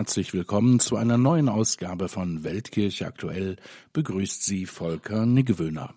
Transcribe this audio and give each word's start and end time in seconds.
herzlich 0.00 0.32
willkommen 0.32 0.80
zu 0.80 0.96
einer 0.96 1.18
neuen 1.18 1.50
Ausgabe 1.50 2.08
von 2.08 2.42
Weltkirche 2.42 3.06
aktuell. 3.06 3.56
Begrüßt 3.92 4.42
Sie 4.42 4.64
Volker 4.64 5.26
Niggewöhner. 5.26 5.92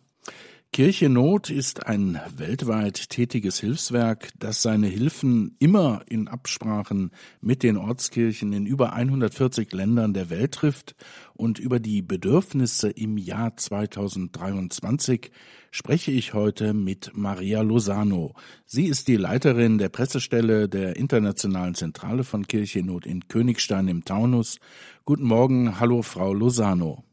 Kirche 0.73 1.07
Not 1.07 1.51
ist 1.51 1.85
ein 1.85 2.19
weltweit 2.35 3.11
tätiges 3.11 3.59
Hilfswerk, 3.59 4.29
das 4.39 4.63
seine 4.63 4.87
Hilfen 4.87 5.55
immer 5.59 6.01
in 6.09 6.27
Absprachen 6.27 7.11
mit 7.41 7.61
den 7.61 7.77
Ortskirchen 7.77 8.51
in 8.53 8.65
über 8.65 8.93
140 8.93 9.71
Ländern 9.71 10.15
der 10.15 10.31
Welt 10.31 10.53
trifft 10.55 10.95
und 11.35 11.59
über 11.59 11.79
die 11.79 12.01
Bedürfnisse 12.01 12.89
im 12.89 13.19
Jahr 13.19 13.55
2023 13.55 15.29
spreche 15.69 16.09
ich 16.09 16.33
heute 16.33 16.73
mit 16.73 17.11
Maria 17.13 17.61
Lozano. 17.61 18.33
Sie 18.65 18.87
ist 18.87 19.07
die 19.07 19.17
Leiterin 19.17 19.77
der 19.77 19.89
Pressestelle 19.89 20.67
der 20.67 20.95
Internationalen 20.95 21.75
Zentrale 21.75 22.23
von 22.23 22.47
Kirche 22.47 22.81
Not 22.81 23.05
in 23.05 23.27
Königstein 23.27 23.87
im 23.89 24.05
Taunus. 24.05 24.57
Guten 25.05 25.25
Morgen, 25.25 25.79
hallo 25.79 26.01
Frau 26.01 26.33
Lozano. 26.33 27.03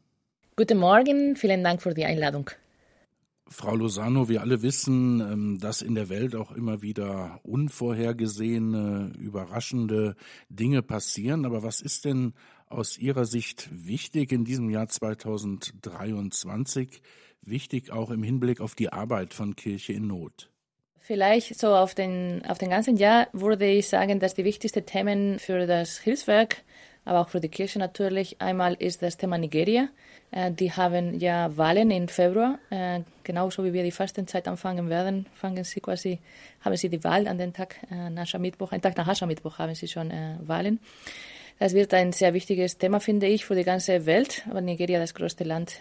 Guten 0.55 0.79
Morgen, 0.79 1.35
vielen 1.35 1.63
Dank 1.63 1.83
für 1.83 1.93
die 1.93 2.05
Einladung. 2.05 2.49
Frau 3.51 3.75
Lozano, 3.75 4.29
wir 4.29 4.41
alle 4.41 4.61
wissen, 4.61 5.19
ähm, 5.19 5.57
dass 5.59 5.81
in 5.81 5.93
der 5.93 6.07
Welt 6.07 6.35
auch 6.35 6.53
immer 6.53 6.81
wieder 6.81 7.41
unvorhergesehene, 7.43 9.11
überraschende 9.19 10.15
Dinge 10.47 10.81
passieren. 10.81 11.45
Aber 11.45 11.61
was 11.61 11.81
ist 11.81 12.05
denn 12.05 12.33
aus 12.69 12.97
Ihrer 12.97 13.25
Sicht 13.25 13.67
wichtig 13.71 14.31
in 14.31 14.45
diesem 14.45 14.69
Jahr 14.69 14.87
2023? 14.87 17.01
Wichtig 17.41 17.91
auch 17.91 18.09
im 18.09 18.23
Hinblick 18.23 18.61
auf 18.61 18.73
die 18.73 18.93
Arbeit 18.93 19.33
von 19.33 19.57
Kirche 19.57 19.91
in 19.93 20.07
Not? 20.07 20.49
Vielleicht 20.99 21.59
so 21.59 21.75
auf 21.75 21.93
den, 21.93 22.45
auf 22.45 22.57
den 22.57 22.69
ganzen 22.69 22.95
Jahr 22.95 23.27
würde 23.33 23.65
ich 23.65 23.89
sagen, 23.89 24.21
dass 24.21 24.33
die 24.33 24.45
wichtigsten 24.45 24.85
Themen 24.85 25.39
für 25.39 25.67
das 25.67 25.97
Hilfswerk 25.97 26.63
aber 27.05 27.21
auch 27.21 27.29
für 27.29 27.39
die 27.39 27.49
Kirche 27.49 27.79
natürlich. 27.79 28.41
Einmal 28.41 28.75
ist 28.75 29.01
das 29.01 29.17
Thema 29.17 29.37
Nigeria. 29.37 29.89
Äh, 30.31 30.51
die 30.51 30.71
haben 30.71 31.19
ja 31.19 31.55
Wahlen 31.57 31.91
im 31.91 32.07
Februar. 32.07 32.59
Äh, 32.69 33.01
genauso 33.23 33.63
wie 33.63 33.73
wir 33.73 33.83
die 33.83 33.91
Fastenzeit 33.91 34.47
anfangen 34.47 34.89
werden, 34.89 35.25
fangen 35.33 35.63
sie 35.63 35.81
quasi, 35.81 36.19
haben 36.61 36.75
sie 36.77 36.89
die 36.89 37.03
Wahl 37.03 37.27
an 37.27 37.37
den 37.37 37.53
Tag 37.53 37.75
äh, 37.91 38.09
nach 38.09 38.23
Aschermittwoch, 38.23 38.71
einen 38.71 38.81
Tag 38.81 38.97
nach 38.97 39.07
Aschermittwoch 39.07 39.57
haben 39.57 39.75
sie 39.75 39.87
schon 39.87 40.11
Wahlen. 40.41 40.79
Das 41.59 41.73
wird 41.73 41.93
ein 41.93 42.11
sehr 42.11 42.33
wichtiges 42.33 42.77
Thema, 42.77 42.99
finde 42.99 43.27
ich, 43.27 43.45
für 43.45 43.55
die 43.55 43.63
ganze 43.63 44.05
Welt, 44.05 44.43
weil 44.51 44.63
Nigeria 44.63 44.99
das 44.99 45.13
größte 45.13 45.43
Land 45.43 45.79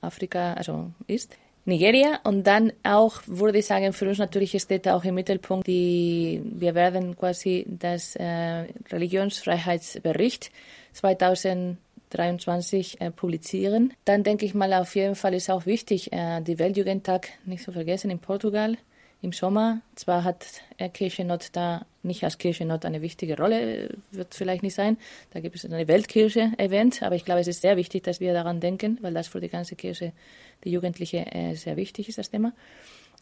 Afrika 0.00 0.52
also 0.52 0.92
ist. 1.08 1.36
Nigeria 1.68 2.18
und 2.24 2.46
dann 2.46 2.72
auch, 2.82 3.20
würde 3.26 3.58
ich 3.58 3.66
sagen, 3.66 3.92
für 3.92 4.08
uns 4.08 4.18
natürlich 4.18 4.60
steht 4.60 4.88
auch 4.88 5.04
im 5.04 5.14
Mittelpunkt, 5.14 5.66
die, 5.66 6.40
wir 6.44 6.74
werden 6.74 7.16
quasi 7.16 7.66
das 7.68 8.16
äh, 8.16 8.64
Religionsfreiheitsbericht 8.90 10.50
2023 10.94 13.00
äh, 13.00 13.10
publizieren. 13.10 13.92
Dann 14.04 14.24
denke 14.24 14.46
ich 14.46 14.54
mal, 14.54 14.72
auf 14.72 14.96
jeden 14.96 15.14
Fall 15.14 15.34
ist 15.34 15.50
auch 15.50 15.66
wichtig, 15.66 16.12
äh, 16.12 16.40
die 16.40 16.58
Weltjugendtag 16.58 17.28
nicht 17.44 17.62
zu 17.62 17.70
vergessen 17.70 18.10
in 18.10 18.18
Portugal 18.18 18.76
im 19.20 19.32
Sommer. 19.32 19.80
Zwar 19.94 20.24
hat 20.24 20.46
Kirchennot 20.92 21.48
da 21.52 21.84
nicht 22.02 22.24
als 22.24 22.38
Kirchennot 22.38 22.84
eine 22.84 23.02
wichtige 23.02 23.36
Rolle, 23.36 23.96
wird 24.10 24.34
vielleicht 24.34 24.62
nicht 24.62 24.74
sein. 24.74 24.96
Da 25.30 25.40
gibt 25.40 25.56
es 25.56 25.64
eine 25.64 25.88
Weltkirche-Event, 25.88 27.02
aber 27.02 27.16
ich 27.16 27.24
glaube, 27.24 27.40
es 27.40 27.48
ist 27.48 27.62
sehr 27.62 27.76
wichtig, 27.76 28.04
dass 28.04 28.20
wir 28.20 28.32
daran 28.32 28.60
denken, 28.60 28.98
weil 29.00 29.14
das 29.14 29.28
für 29.28 29.40
die 29.40 29.48
ganze 29.48 29.76
Kirche, 29.76 30.12
die 30.64 30.70
Jugendliche, 30.70 31.26
äh, 31.32 31.54
sehr 31.54 31.76
wichtig 31.76 32.08
ist, 32.08 32.18
das 32.18 32.30
Thema. 32.30 32.52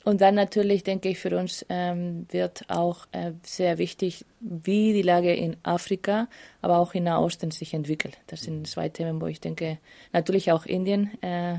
Und 0.04 0.20
dann 0.20 0.36
natürlich 0.36 0.84
denke 0.84 1.08
ich, 1.08 1.18
für 1.18 1.36
uns 1.36 1.66
ähm, 1.68 2.26
wird 2.30 2.64
auch 2.68 3.08
äh, 3.10 3.32
sehr 3.42 3.78
wichtig, 3.78 4.24
wie 4.38 4.92
die 4.92 5.02
Lage 5.02 5.34
in 5.34 5.56
Afrika, 5.64 6.28
aber 6.62 6.78
auch 6.78 6.94
in 6.94 7.04
Nahosten 7.04 7.50
sich 7.50 7.74
entwickelt. 7.74 8.16
Das 8.28 8.42
sind 8.42 8.68
zwei 8.68 8.88
Themen, 8.88 9.20
wo 9.20 9.26
ich 9.26 9.40
denke, 9.40 9.78
natürlich 10.12 10.52
auch 10.52 10.64
Indien, 10.64 11.20
äh, 11.24 11.56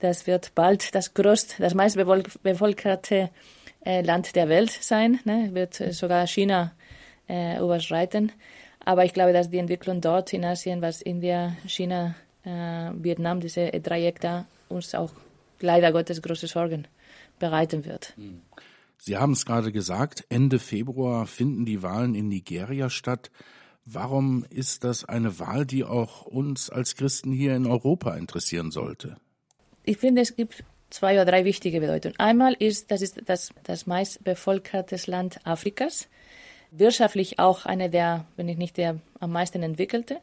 das 0.00 0.26
wird 0.26 0.54
bald 0.54 0.94
das 0.94 1.14
größte, 1.14 1.62
das 1.62 1.74
meist 1.74 1.96
bevölkerte 1.96 3.30
äh, 3.84 4.02
Land 4.02 4.36
der 4.36 4.48
Welt 4.48 4.70
sein, 4.70 5.20
ne? 5.24 5.50
wird 5.52 5.80
äh, 5.80 5.92
sogar 5.92 6.26
China 6.26 6.72
äh, 7.28 7.58
überschreiten. 7.58 8.32
Aber 8.84 9.04
ich 9.04 9.12
glaube, 9.12 9.32
dass 9.32 9.50
die 9.50 9.58
Entwicklung 9.58 10.00
dort 10.00 10.32
in 10.32 10.44
Asien, 10.44 10.80
was 10.82 11.02
India, 11.02 11.56
China, 11.66 12.14
äh, 12.44 12.90
Vietnam, 12.94 13.40
diese 13.40 13.70
Dreieck 13.70 14.20
da, 14.20 14.46
uns 14.68 14.94
auch 14.94 15.12
leider 15.60 15.92
Gottes 15.92 16.22
große 16.22 16.46
Sorgen 16.46 16.86
bereiten 17.38 17.84
wird. 17.84 18.14
Hm. 18.16 18.42
Sie 19.00 19.16
haben 19.16 19.32
es 19.32 19.46
gerade 19.46 19.70
gesagt, 19.70 20.24
Ende 20.28 20.58
Februar 20.58 21.26
finden 21.26 21.64
die 21.64 21.82
Wahlen 21.82 22.14
in 22.14 22.28
Nigeria 22.28 22.90
statt. 22.90 23.30
Warum 23.84 24.44
ist 24.50 24.84
das 24.84 25.04
eine 25.04 25.38
Wahl, 25.38 25.64
die 25.64 25.84
auch 25.84 26.26
uns 26.26 26.68
als 26.68 26.96
Christen 26.96 27.32
hier 27.32 27.54
in 27.54 27.66
Europa 27.66 28.16
interessieren 28.16 28.70
sollte? 28.70 29.16
Ich 29.84 29.98
finde, 29.98 30.20
es 30.20 30.34
gibt 30.34 30.64
zwei 30.90 31.14
oder 31.14 31.24
drei 31.24 31.44
wichtige 31.44 31.80
Bedeutungen. 31.80 32.18
Einmal 32.18 32.54
ist, 32.58 32.90
das 32.90 33.02
ist 33.02 33.20
das, 33.26 33.50
das 33.64 33.86
meist 33.86 34.24
bevölkertes 34.24 35.06
Land 35.06 35.40
Afrikas, 35.44 36.08
wirtschaftlich 36.70 37.38
auch 37.38 37.66
eine 37.66 37.90
der, 37.90 38.24
wenn 38.36 38.46
nicht 38.46 38.76
der 38.76 38.98
am 39.20 39.32
meisten 39.32 39.62
entwickelte. 39.62 40.18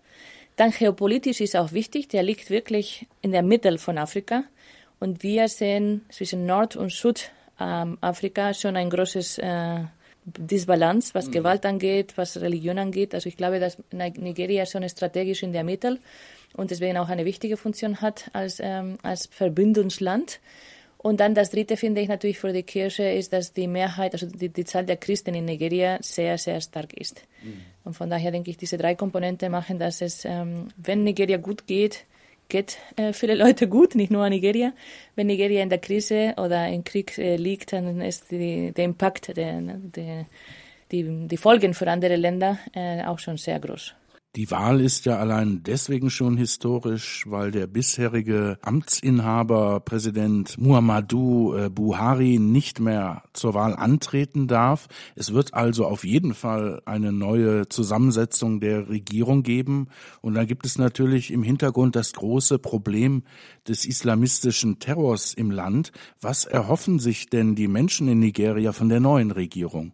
Dann 0.56 0.72
geopolitisch 0.72 1.42
ist 1.42 1.56
auch 1.56 1.74
wichtig, 1.74 2.08
der 2.08 2.24
liegt 2.24 2.50
wirklich 2.50 3.08
in 3.22 3.31
der 3.31 3.44
Mitte 3.44 3.78
von 3.78 3.98
Afrika. 3.98 4.44
Und 5.00 5.24
wir 5.24 5.48
sehen 5.50 6.06
zwischen 6.09 6.46
Nord- 6.46 6.78
und 6.78 6.92
Südafrika 6.92 8.47
ähm, 8.47 8.53
schon 8.53 8.78
ein 8.78 8.90
großes 8.90 9.40
äh, 9.40 9.80
Disbalance, 10.26 11.14
was 11.14 11.28
mhm. 11.28 11.32
Gewalt 11.32 11.66
angeht, 11.66 12.14
was 12.16 12.40
Religion 12.40 12.80
angeht. 12.80 13.14
Also 13.14 13.28
ich 13.28 13.38
glaube, 13.38 13.59
dass 13.59 13.78
Nigeria 13.92 14.66
schon 14.66 14.88
strategisch 14.88 15.44
in 15.44 15.52
der 15.52 15.64
Mitte 15.64 16.00
und 16.56 16.72
deswegen 16.72 16.98
auch 16.98 17.10
eine 17.10 17.26
wichtige 17.26 17.58
Funktion 17.58 18.02
hat 18.02 18.30
als, 18.34 18.60
ähm, 18.62 18.98
als 19.04 19.28
Verbindungsland. 19.28 20.40
Und 20.98 21.20
dann 21.20 21.36
das 21.36 21.52
Dritte 21.52 21.78
finde 21.78 22.02
ich 22.02 22.08
natürlich 22.08 22.40
für 22.40 22.52
die 22.52 22.64
Kirche 22.64 23.04
ist, 23.04 23.32
dass 23.32 23.54
die 23.54 23.68
Mehrheit, 23.68 24.14
also 24.14 24.26
die, 24.26 24.50
die 24.50 24.66
Zahl 24.66 24.86
der 24.88 24.98
Christen 24.98 25.36
in 25.36 25.46
Nigeria 25.46 26.00
sehr, 26.02 26.38
sehr 26.40 26.60
stark 26.62 26.94
ist. 26.94 27.22
Mhm. 27.44 27.62
Und 27.84 27.94
von 27.94 28.10
daher 28.10 28.32
denke 28.32 28.50
ich, 28.50 28.58
diese 28.58 28.78
drei 28.78 28.96
Komponenten 28.96 29.52
machen, 29.52 29.78
dass 29.78 30.02
es, 30.02 30.26
ähm, 30.26 30.70
wenn 30.78 31.04
Nigeria 31.04 31.38
gut 31.38 31.68
geht, 31.68 32.06
geht 32.50 32.78
äh, 32.96 33.14
viele 33.14 33.36
Leute 33.44 33.68
gut, 33.68 33.94
nicht 33.94 34.12
nur 34.12 34.28
Nigeria. 34.30 34.74
Wenn 35.16 35.28
Nigeria 35.28 35.62
in 35.62 35.70
der 35.70 35.78
Krise 35.78 36.34
oder 36.38 36.68
im 36.70 36.84
Krieg 36.84 37.18
äh, 37.20 37.36
liegt, 37.36 37.74
dann 37.74 38.02
ist 38.02 38.32
die, 38.32 38.72
der 38.72 38.86
Impact, 38.86 39.38
der, 39.38 39.62
der, 39.62 40.26
die, 40.92 41.28
die 41.28 41.38
Folgen 41.38 41.76
für 41.76 41.88
andere 41.88 42.16
Länder 42.16 42.58
äh, 42.74 43.04
auch 43.04 43.20
schon 43.20 43.38
sehr 43.38 43.60
groß. 43.60 43.94
Die 44.35 44.51
Wahl 44.51 44.81
ist 44.81 45.06
ja 45.06 45.18
allein 45.18 45.63
deswegen 45.63 46.09
schon 46.09 46.35
historisch, 46.35 47.23
weil 47.25 47.51
der 47.51 47.68
bisherige 47.68 48.57
Amtsinhaber 48.62 49.79
Präsident 49.79 50.57
Muhammadu 50.57 51.56
äh, 51.56 51.69
Buhari 51.69 52.38
nicht 52.38 52.81
mehr 52.81 53.23
zur 53.31 53.53
Wahl 53.53 53.73
antreten 53.73 54.47
darf. 54.47 54.90
Es 55.16 55.31
wird 55.31 55.53
also 55.53 55.85
auf 55.85 56.03
jeden 56.03 56.34
Fall 56.34 56.81
eine 56.84 57.13
neue 57.13 57.69
Zusammensetzung 57.69 58.59
der 58.59 58.90
Regierung 58.90 59.41
geben. 59.41 59.88
Und 60.19 60.34
dann 60.34 60.47
gibt 60.47 60.66
es 60.66 60.78
natürlich 60.78 61.31
im 61.31 61.41
Hintergrund 61.41 61.96
das 61.96 62.12
große 62.12 62.59
Problem 62.59 63.23
des 63.69 63.85
islamistischen 63.85 64.79
Terrors 64.79 65.34
im 65.34 65.50
Land. 65.50 65.94
Was 66.19 66.44
erhoffen 66.44 67.00
sich 67.00 67.29
denn 67.29 67.56
die 67.56 67.69
Menschen 67.69 68.09
in 68.09 68.19
Nigeria 68.19 68.73
von 68.73 68.90
der 68.90 69.00
neuen 69.00 69.31
Regierung? 69.31 69.94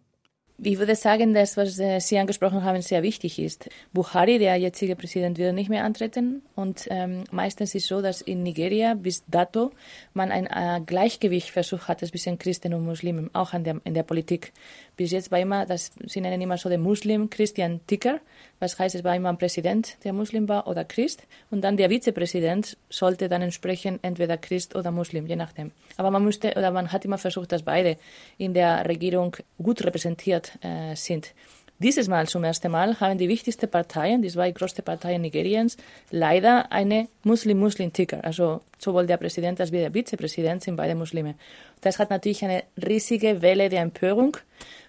Ich 0.58 0.78
würde 0.78 0.94
sagen, 0.94 1.34
dass, 1.34 1.56
was 1.56 1.78
äh, 1.78 1.98
Sie 1.98 2.18
angesprochen 2.18 2.62
haben, 2.62 2.82
sehr 2.82 3.02
wichtig 3.02 3.38
ist. 3.38 3.68
Buhari, 3.92 4.38
der 4.38 4.56
jetzige 4.56 4.94
Präsident, 4.94 5.38
wird 5.38 5.54
nicht 5.54 5.70
mehr 5.70 5.84
antreten. 5.84 6.42
Und 6.54 6.86
ähm, 6.90 7.24
meistens 7.30 7.74
ist 7.74 7.84
es 7.84 7.88
so, 7.88 8.00
dass 8.00 8.20
in 8.20 8.42
Nigeria 8.42 8.94
bis 8.94 9.24
dato 9.26 9.72
man 10.14 10.30
ein 10.30 10.46
äh, 10.46 10.80
Gleichgewicht 10.84 11.50
versucht 11.50 11.88
hat 11.88 12.00
zwischen 12.00 12.38
Christen 12.38 12.74
und 12.74 12.84
Muslimen, 12.84 13.30
auch 13.34 13.54
an 13.54 13.64
der, 13.64 13.80
in 13.84 13.94
der 13.94 14.04
Politik. 14.04 14.52
Bis 14.96 15.10
jetzt 15.10 15.30
war 15.30 15.40
immer, 15.40 15.64
das, 15.66 15.90
nennen 16.14 16.40
immer 16.40 16.58
so 16.58 16.68
den 16.68 16.82
Muslim 16.82 17.30
Christian 17.30 17.80
Ticker, 17.86 18.20
was 18.60 18.78
heißt, 18.78 18.94
es 18.94 19.04
war 19.04 19.16
immer 19.16 19.30
ein 19.30 19.38
Präsident, 19.38 19.96
der 20.04 20.12
Muslim 20.12 20.48
war 20.48 20.66
oder 20.66 20.84
Christ. 20.84 21.26
Und 21.50 21.62
dann 21.62 21.76
der 21.76 21.90
Vizepräsident 21.90 22.76
sollte 22.90 23.28
dann 23.28 23.42
entsprechend 23.42 24.00
entweder 24.02 24.36
Christ 24.36 24.76
oder 24.76 24.90
Muslim, 24.90 25.26
je 25.26 25.36
nachdem. 25.36 25.72
Aber 25.96 26.10
man 26.10 26.22
musste, 26.22 26.52
oder 26.52 26.70
man 26.70 26.92
hat 26.92 27.04
immer 27.04 27.18
versucht, 27.18 27.52
dass 27.52 27.62
beide 27.62 27.96
in 28.38 28.54
der 28.54 28.86
Regierung 28.86 29.36
gut 29.60 29.82
repräsentiert 29.84 30.58
äh, 30.62 30.94
sind. 30.94 31.34
Dieses 31.82 32.06
Mal 32.08 32.28
zum 32.28 32.44
ersten 32.44 32.70
Mal 32.70 33.00
haben 33.00 33.18
die 33.18 33.28
wichtigsten 33.28 33.68
Parteien, 33.68 34.22
die 34.22 34.28
zwei 34.28 34.52
größten 34.52 34.84
Parteien 34.84 35.22
Nigeriens, 35.22 35.76
leider 36.10 36.70
eine 36.70 37.08
Muslim-Muslim-Ticker. 37.24 38.22
Also 38.24 38.60
sowohl 38.78 39.06
der 39.06 39.16
Präsident 39.16 39.60
als 39.60 39.70
auch 39.70 39.72
der 39.72 39.92
Vizepräsident 39.92 40.62
sind 40.62 40.76
beide 40.76 40.94
Muslime. 40.94 41.34
Das 41.80 41.98
hat 41.98 42.10
natürlich 42.10 42.44
eine 42.44 42.62
riesige 42.76 43.42
Welle 43.42 43.68
der 43.68 43.82
Empörung 43.82 44.36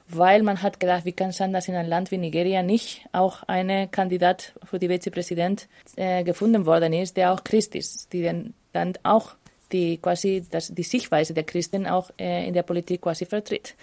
weil 0.09 0.43
man 0.43 0.61
hat 0.61 0.79
gedacht, 0.79 1.05
wie 1.05 1.13
kann 1.13 1.29
es 1.29 1.37
sein, 1.37 1.53
dass 1.53 1.67
in 1.67 1.75
einem 1.75 1.89
Land 1.89 2.11
wie 2.11 2.17
Nigeria 2.17 2.61
nicht 2.61 3.05
auch 3.13 3.43
eine 3.43 3.87
Kandidat 3.87 4.53
für 4.63 4.77
die 4.77 4.89
Vizepräsident 4.89 5.67
äh, 5.95 6.23
gefunden 6.23 6.65
worden 6.65 6.93
ist, 6.93 7.17
der 7.17 7.31
auch 7.33 7.43
Christ 7.43 7.73
ist, 7.73 8.11
die 8.11 8.21
dann, 8.21 8.53
dann 8.73 8.93
auch 9.03 9.35
die 9.71 9.97
quasi 9.97 10.45
das, 10.51 10.73
die 10.73 10.83
Sichtweise 10.83 11.33
der 11.33 11.43
Christen 11.43 11.87
auch 11.87 12.11
äh, 12.19 12.47
in 12.47 12.53
der 12.53 12.63
Politik 12.63 13.01
quasi 13.01 13.25
vertritt. 13.25 13.75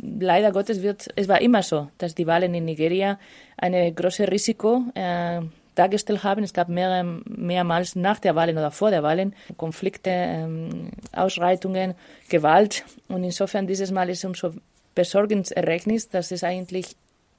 Leider 0.00 0.52
Gottes 0.52 0.82
wird, 0.82 1.08
es 1.16 1.28
war 1.28 1.40
immer 1.40 1.62
so, 1.62 1.88
dass 1.98 2.14
die 2.14 2.26
Wahlen 2.26 2.54
in 2.54 2.64
Nigeria 2.64 3.18
ein 3.56 3.94
großes 3.94 4.30
Risiko 4.30 4.82
äh, 4.94 5.40
dargestellt 5.74 6.22
haben. 6.22 6.42
Es 6.42 6.52
gab 6.52 6.68
mehr, 6.68 7.04
mehrmals 7.24 7.96
nach 7.96 8.18
der 8.18 8.34
Wahlen 8.34 8.56
oder 8.58 8.70
vor 8.70 8.90
der 8.90 9.02
Wahlen 9.02 9.34
Konflikte, 9.56 10.10
ähm, 10.10 10.90
Ausschreitungen, 11.12 11.94
Gewalt. 12.28 12.84
Und 13.08 13.24
insofern 13.24 13.66
dieses 13.66 13.90
Mal 13.90 14.08
ist 14.10 14.18
es 14.18 14.24
umso 14.24 14.52
besorgniserregnis, 14.94 16.08
dass 16.08 16.30
es 16.30 16.44
eigentlich 16.44 16.96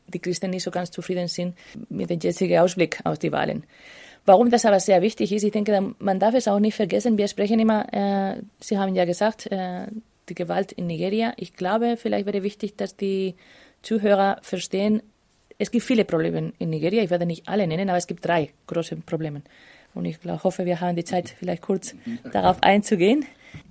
die 0.07 0.19
Christen 0.19 0.49
nicht 0.49 0.63
so 0.63 0.71
ganz 0.71 0.91
zufrieden 0.91 1.27
sind 1.27 1.55
mit 1.89 2.09
dem 2.09 2.19
jetzigen 2.19 2.59
Ausblick 2.59 2.99
aus 3.03 3.19
die 3.19 3.31
Wahlen. 3.31 3.63
Warum 4.25 4.49
das 4.49 4.65
aber 4.65 4.79
sehr 4.79 5.01
wichtig 5.01 5.31
ist, 5.33 5.43
ich 5.43 5.51
denke, 5.51 5.95
man 5.99 6.19
darf 6.19 6.33
es 6.33 6.47
auch 6.47 6.59
nicht 6.59 6.75
vergessen. 6.75 7.17
Wir 7.17 7.27
sprechen 7.27 7.59
immer, 7.59 7.93
äh, 7.93 8.41
Sie 8.59 8.77
haben 8.77 8.95
ja 8.95 9.05
gesagt, 9.05 9.51
äh, 9.51 9.87
die 10.29 10.35
Gewalt 10.35 10.71
in 10.71 10.87
Nigeria. 10.87 11.33
Ich 11.37 11.53
glaube, 11.53 11.97
vielleicht 11.97 12.25
wäre 12.25 12.43
wichtig, 12.43 12.75
dass 12.77 12.95
die 12.95 13.35
Zuhörer 13.81 14.39
verstehen, 14.41 15.01
es 15.57 15.71
gibt 15.71 15.85
viele 15.85 16.03
Probleme 16.05 16.53
in 16.59 16.69
Nigeria. 16.69 17.03
Ich 17.03 17.09
werde 17.09 17.25
nicht 17.25 17.47
alle 17.47 17.67
nennen, 17.67 17.89
aber 17.89 17.97
es 17.97 18.07
gibt 18.07 18.25
drei 18.25 18.49
große 18.67 18.95
Probleme. 18.97 19.43
Und 19.93 20.05
ich 20.05 20.19
glaub, 20.19 20.43
hoffe, 20.43 20.65
wir 20.65 20.81
haben 20.81 20.95
die 20.95 21.03
Zeit, 21.03 21.29
vielleicht 21.37 21.61
kurz 21.61 21.95
darauf 22.31 22.61
einzugehen. 22.63 23.25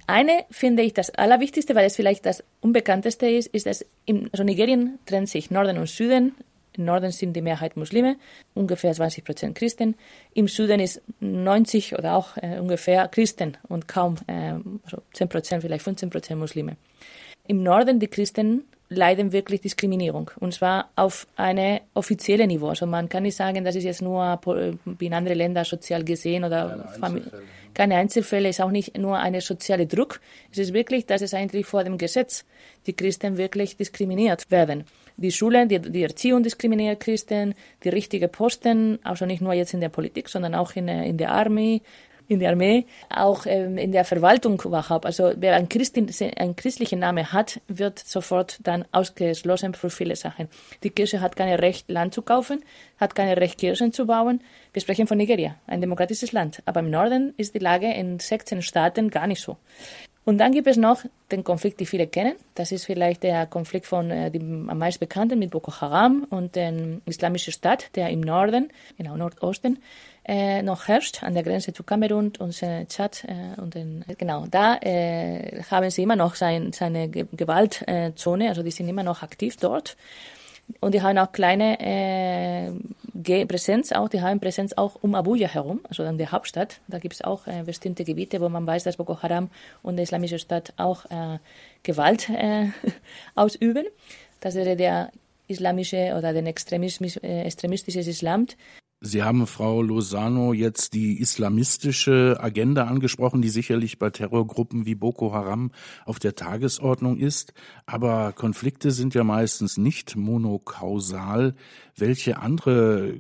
Eine 0.07 0.45
finde 0.51 0.83
ich 0.83 0.95
das 0.95 1.11
Allerwichtigste, 1.11 1.75
weil 1.75 1.87
es 1.87 1.97
vielleicht 1.97 2.25
das 2.27 2.45
Unbekannteste 2.61 3.27
ist, 3.27 3.49
ist, 3.49 3.67
dass 3.67 3.85
in, 4.05 4.29
also 4.33 4.45
Nigerien 4.45 4.99
trennt 5.07 5.29
sich 5.29 5.51
Norden 5.51 5.79
und 5.79 5.89
Süden. 5.89 6.35
Im 6.77 6.85
Norden 6.85 7.11
sind 7.11 7.35
die 7.35 7.43
Mehrheit 7.43 7.77
Muslime, 7.77 8.17
ungefähr 8.55 8.93
20 8.93 9.25
Prozent 9.25 9.57
Christen. 9.57 9.95
Im 10.35 10.49
Süden 10.49 10.81
ist 10.81 11.03
90 11.21 11.99
oder 11.99 12.15
auch 12.15 12.37
äh, 12.37 12.59
ungefähr 12.59 13.09
Christen 13.09 13.57
und 13.69 13.89
kaum 13.89 14.17
äh, 14.27 14.55
also 14.85 15.03
10 15.13 15.29
Prozent, 15.29 15.63
vielleicht 15.63 15.85
15 15.85 16.11
Prozent 16.11 16.41
Muslime. 16.41 16.77
Im 17.47 17.63
Norden 17.63 17.99
die 17.99 18.09
Christen 18.09 18.65
leiden 18.95 19.33
wirklich 19.33 19.61
Diskriminierung. 19.61 20.31
Und 20.39 20.55
zwar 20.55 20.91
auf 20.97 21.27
eine 21.37 21.81
offizielle 21.95 22.47
Niveau. 22.47 22.69
Also 22.69 22.87
man 22.87 23.09
kann 23.09 23.25
nicht 23.25 23.37
sagen, 23.37 23.65
das 23.65 23.75
ist 23.75 23.85
jetzt 23.85 24.03
nur 24.03 24.41
wie 24.85 25.07
in 25.07 25.15
anderen 25.15 25.39
Ländern 25.39 25.65
sozial 25.65 26.05
gesehen 26.05 26.45
oder 26.45 26.89
keine 27.01 27.15
Einzelfälle. 27.17 27.43
keine 27.75 27.97
Einzelfälle, 27.97 28.49
ist 28.49 28.61
auch 28.61 28.71
nicht 28.71 28.99
nur 28.99 29.19
eine 29.19 29.41
soziale 29.41 29.87
Druck. 29.87 30.21
Es 30.51 30.59
ist 30.59 30.73
wirklich, 30.73 31.07
dass 31.07 31.23
es 31.23 31.35
eigentlich 31.35 31.67
vor 31.67 31.85
dem 31.85 31.99
Gesetz 31.99 32.45
die 32.87 32.93
Christen 32.93 33.37
wirklich 33.39 33.77
diskriminiert 33.77 34.51
werden. 34.51 34.85
Die 35.17 35.33
Schule, 35.33 35.67
die, 35.67 35.79
die 35.79 36.03
Erziehung 36.03 36.43
diskriminiert 36.43 37.01
Christen, 37.01 37.55
die 37.85 37.89
richtige 37.89 38.29
Posten, 38.29 38.99
also 39.05 39.27
nicht 39.27 39.43
nur 39.43 39.53
jetzt 39.53 39.75
in 39.75 39.81
der 39.81 39.89
Politik, 39.89 40.29
sondern 40.29 40.55
auch 40.55 40.73
in, 40.75 40.89
in 40.89 41.19
der 41.19 41.33
Armee, 41.33 41.83
in 42.29 42.41
der 42.41 42.51
Armee, 42.51 42.87
auch 43.11 43.47
ähm, 43.47 43.79
in 43.79 43.93
der 43.93 44.05
Verwaltung 44.05 44.61
überhaupt. 44.65 45.07
Also 45.07 45.33
wer 45.37 45.55
einen, 45.55 45.69
einen 46.37 46.57
christlichen 46.57 46.99
Namen 46.99 47.33
hat, 47.33 47.61
wird 47.69 47.99
sofort 47.99 48.59
dann 48.63 48.85
ausgeschlossen 48.93 49.75
für 49.75 49.91
viele 49.91 50.17
Sachen. 50.17 50.49
Die 50.83 50.91
Kirche 50.91 51.21
hat 51.21 51.37
kein 51.37 51.55
Recht, 51.55 51.91
Land 51.91 52.15
zu 52.15 52.23
kaufen, 52.23 52.65
hat 52.99 53.15
kein 53.15 53.29
Recht, 53.31 53.59
Kirchen 53.59 53.93
zu 53.93 54.07
bauen. 54.07 54.43
Wir 54.73 54.83
sprechen 54.83 55.07
von 55.07 55.19
Nigeria, 55.19 55.57
ein 55.67 55.81
demokratisches 55.81 56.33
Land. 56.33 56.63
Aber 56.65 56.81
im 56.81 56.91
Norden 56.91 57.35
ist 57.37 57.55
die 57.55 57.61
Lage 57.61 57.93
in 57.93 58.19
16 58.19 58.63
Staaten 58.63 59.11
gar 59.11 59.27
nicht 59.27 59.41
so. 59.41 59.57
Und 60.25 60.39
dann 60.39 60.53
gibt 60.53 60.69
es 60.69 60.77
noch 60.77 61.05
den 61.33 61.43
Konflikt, 61.43 61.81
den 61.81 61.87
viele 61.87 62.07
kennen. 62.07 62.35
Das 62.55 62.71
ist 62.71 62.85
vielleicht 62.85 63.25
der 63.25 63.47
Konflikt 63.47 63.87
von 63.87 64.11
äh, 64.11 64.31
dem 64.31 64.71
am 64.71 64.79
meisten 64.79 65.01
bekannten 65.01 65.39
mit 65.39 65.51
Boko 65.51 65.73
Haram 65.81 66.27
und 66.31 66.55
den 66.55 67.03
islamischen 67.07 67.53
Staat, 67.53 67.95
der 67.97 68.11
im 68.11 68.21
Norden, 68.21 68.71
genau 68.97 69.17
Nordosten, 69.17 69.79
äh, 70.25 70.63
noch 70.63 70.87
herrscht, 70.87 71.25
an 71.25 71.35
der 71.35 71.43
Grenze 71.43 71.73
zu 71.73 71.83
Kamerun 71.83 72.33
und 72.39 72.63
äh, 72.63 72.87
Tschad. 72.87 73.25
Äh, 73.25 73.61
und 73.61 73.75
den, 73.75 74.05
genau, 74.17 74.47
da 74.49 74.77
äh, 74.77 75.63
haben 75.69 75.91
sie 75.91 76.05
immer 76.05 76.17
noch 76.17 76.37
sein, 76.37 76.73
seine 76.73 77.09
Ge 77.09 77.27
Gewaltzone, 77.33 78.49
also 78.49 78.63
die 78.63 78.71
sind 78.71 78.89
immer 78.89 79.03
noch 79.03 79.23
aktiv 79.23 79.57
dort. 79.57 79.97
Und 80.81 80.95
die 80.95 81.03
haben 81.03 81.19
auch 81.19 81.33
kleine 81.33 81.79
äh, 81.81 83.45
Präsenz, 83.47 83.93
auch, 83.93 84.09
die 84.09 84.21
haben 84.21 84.41
Präsenz 84.41 84.73
auch 84.73 84.97
um 85.01 85.15
Abuja 85.15 85.49
herum, 85.49 85.81
also 85.89 86.03
an 86.03 86.19
der 86.19 86.33
Hauptstadt. 86.33 86.81
Da 86.89 86.99
gibt 86.99 87.15
es 87.15 87.23
auch 87.23 87.47
äh, 87.47 87.63
bestimmte 87.65 88.05
Gebiete, 88.05 88.41
wo 88.41 88.49
man 88.49 88.67
weiß, 88.67 88.85
dass 88.85 88.97
Boko 88.97 89.23
Haram 89.23 89.51
und 89.83 89.97
der 89.97 90.05
Islamische 90.05 90.39
Staat 90.39 90.73
auch 90.77 91.05
äh, 91.07 91.39
Gewalt 91.83 92.29
äh, 92.31 92.69
ausüben. 93.35 93.87
Das 94.41 94.55
wäre 94.55 94.77
der 94.77 95.13
islamische 95.47 96.15
oder 96.17 96.33
den 96.33 96.47
äh, 96.47 97.43
extremistisches 97.43 98.07
Islam. 98.07 98.47
Sie 99.05 99.25
haben, 99.25 99.49
Frau 99.49 99.83
Lozano, 99.83 100.53
jetzt 100.53 100.95
die 100.95 101.21
islamistische 101.21 102.37
Agenda 102.39 102.85
angesprochen, 102.85 103.43
die 103.43 103.49
sicherlich 103.49 103.99
bei 103.99 104.11
Terrorgruppen 104.11 104.87
wie 104.87 104.95
Boko 104.95 105.33
Haram 105.33 105.73
auf 106.07 106.21
der 106.21 106.37
Tagesordnung 106.37 107.19
ist. 107.19 107.53
Aber 107.85 108.33
Konflikte 108.33 108.93
sind 108.93 109.15
ja 109.15 109.25
meistens 109.25 109.77
nicht 109.77 110.15
monokausal. 110.15 111.57
Welche 111.97 112.39
andere 112.39 113.17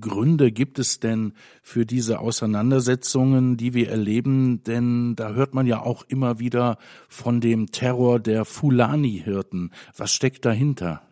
Gründe 0.00 0.50
gibt 0.50 0.78
es 0.78 0.98
denn 0.98 1.34
für 1.62 1.84
diese 1.84 2.20
Auseinandersetzungen, 2.20 3.58
die 3.58 3.74
wir 3.74 3.90
erleben? 3.90 4.62
Denn 4.62 5.14
da 5.14 5.34
hört 5.34 5.52
man 5.52 5.66
ja 5.66 5.82
auch 5.82 6.04
immer 6.08 6.38
wieder 6.38 6.78
von 7.10 7.42
dem 7.42 7.70
Terror 7.70 8.18
der 8.18 8.46
Fulani-Hirten. 8.46 9.72
Was 9.94 10.10
steckt 10.10 10.46
dahinter? 10.46 11.02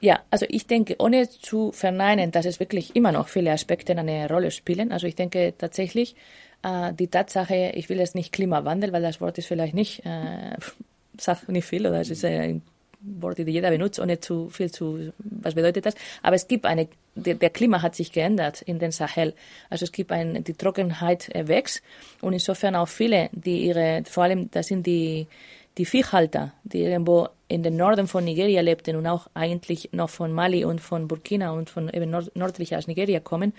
Ja, 0.00 0.20
also 0.30 0.46
ich 0.48 0.66
denke, 0.66 0.96
ohne 0.98 1.28
zu 1.28 1.72
verneinen, 1.72 2.30
dass 2.30 2.46
es 2.46 2.58
wirklich 2.58 2.96
immer 2.96 3.12
noch 3.12 3.28
viele 3.28 3.52
Aspekte 3.52 3.96
eine 3.96 4.28
Rolle 4.28 4.50
spielen. 4.50 4.92
Also 4.92 5.06
ich 5.06 5.14
denke 5.14 5.52
tatsächlich, 5.56 6.16
äh, 6.62 6.94
die 6.94 7.08
Tatsache, 7.08 7.72
ich 7.74 7.90
will 7.90 7.98
jetzt 7.98 8.14
nicht 8.14 8.32
Klimawandel, 8.32 8.92
weil 8.92 9.02
das 9.02 9.20
Wort 9.20 9.36
ist 9.36 9.46
vielleicht 9.46 9.74
nicht, 9.74 10.04
äh, 10.06 10.56
sagt 11.18 11.48
nicht 11.50 11.66
viel 11.66 11.86
oder 11.86 12.00
es 12.00 12.08
ist 12.08 12.24
ein 12.24 12.62
Wort, 13.02 13.38
die 13.38 13.42
jeder 13.42 13.70
benutzt, 13.70 14.00
ohne 14.00 14.20
zu 14.20 14.48
viel 14.48 14.70
zu, 14.70 15.12
was 15.18 15.54
bedeutet 15.54 15.84
das? 15.84 15.94
Aber 16.22 16.36
es 16.36 16.48
gibt 16.48 16.64
eine, 16.64 16.88
der, 17.14 17.34
der 17.34 17.50
Klima 17.50 17.82
hat 17.82 17.94
sich 17.94 18.10
geändert 18.10 18.62
in 18.62 18.78
den 18.78 18.92
Sahel. 18.92 19.34
Also 19.68 19.84
es 19.84 19.92
gibt 19.92 20.12
ein, 20.12 20.44
die 20.44 20.54
Trockenheit 20.54 21.30
wächst 21.34 21.82
und 22.22 22.32
insofern 22.32 22.74
auch 22.74 22.88
viele, 22.88 23.28
die 23.32 23.66
ihre, 23.66 24.02
vor 24.06 24.24
allem, 24.24 24.50
das 24.50 24.68
sind 24.68 24.86
die, 24.86 25.26
die 25.76 25.84
Viehhalter, 25.84 26.52
die 26.64 26.82
irgendwo 26.82 27.28
in 27.50 27.62
den 27.62 27.76
Norden 27.76 28.06
von 28.06 28.24
Nigeria 28.24 28.60
lebten 28.60 28.96
und 28.96 29.06
auch 29.06 29.26
eigentlich 29.34 29.90
noch 29.92 30.08
von 30.08 30.32
Mali 30.32 30.64
und 30.64 30.80
von 30.80 31.08
Burkina 31.08 31.50
und 31.50 31.68
von 31.68 31.90
eben 31.92 32.10
nord 32.10 32.34
nördlicher 32.36 32.76
als 32.76 32.86
Nigeria 32.86 33.20
kommen 33.20 33.52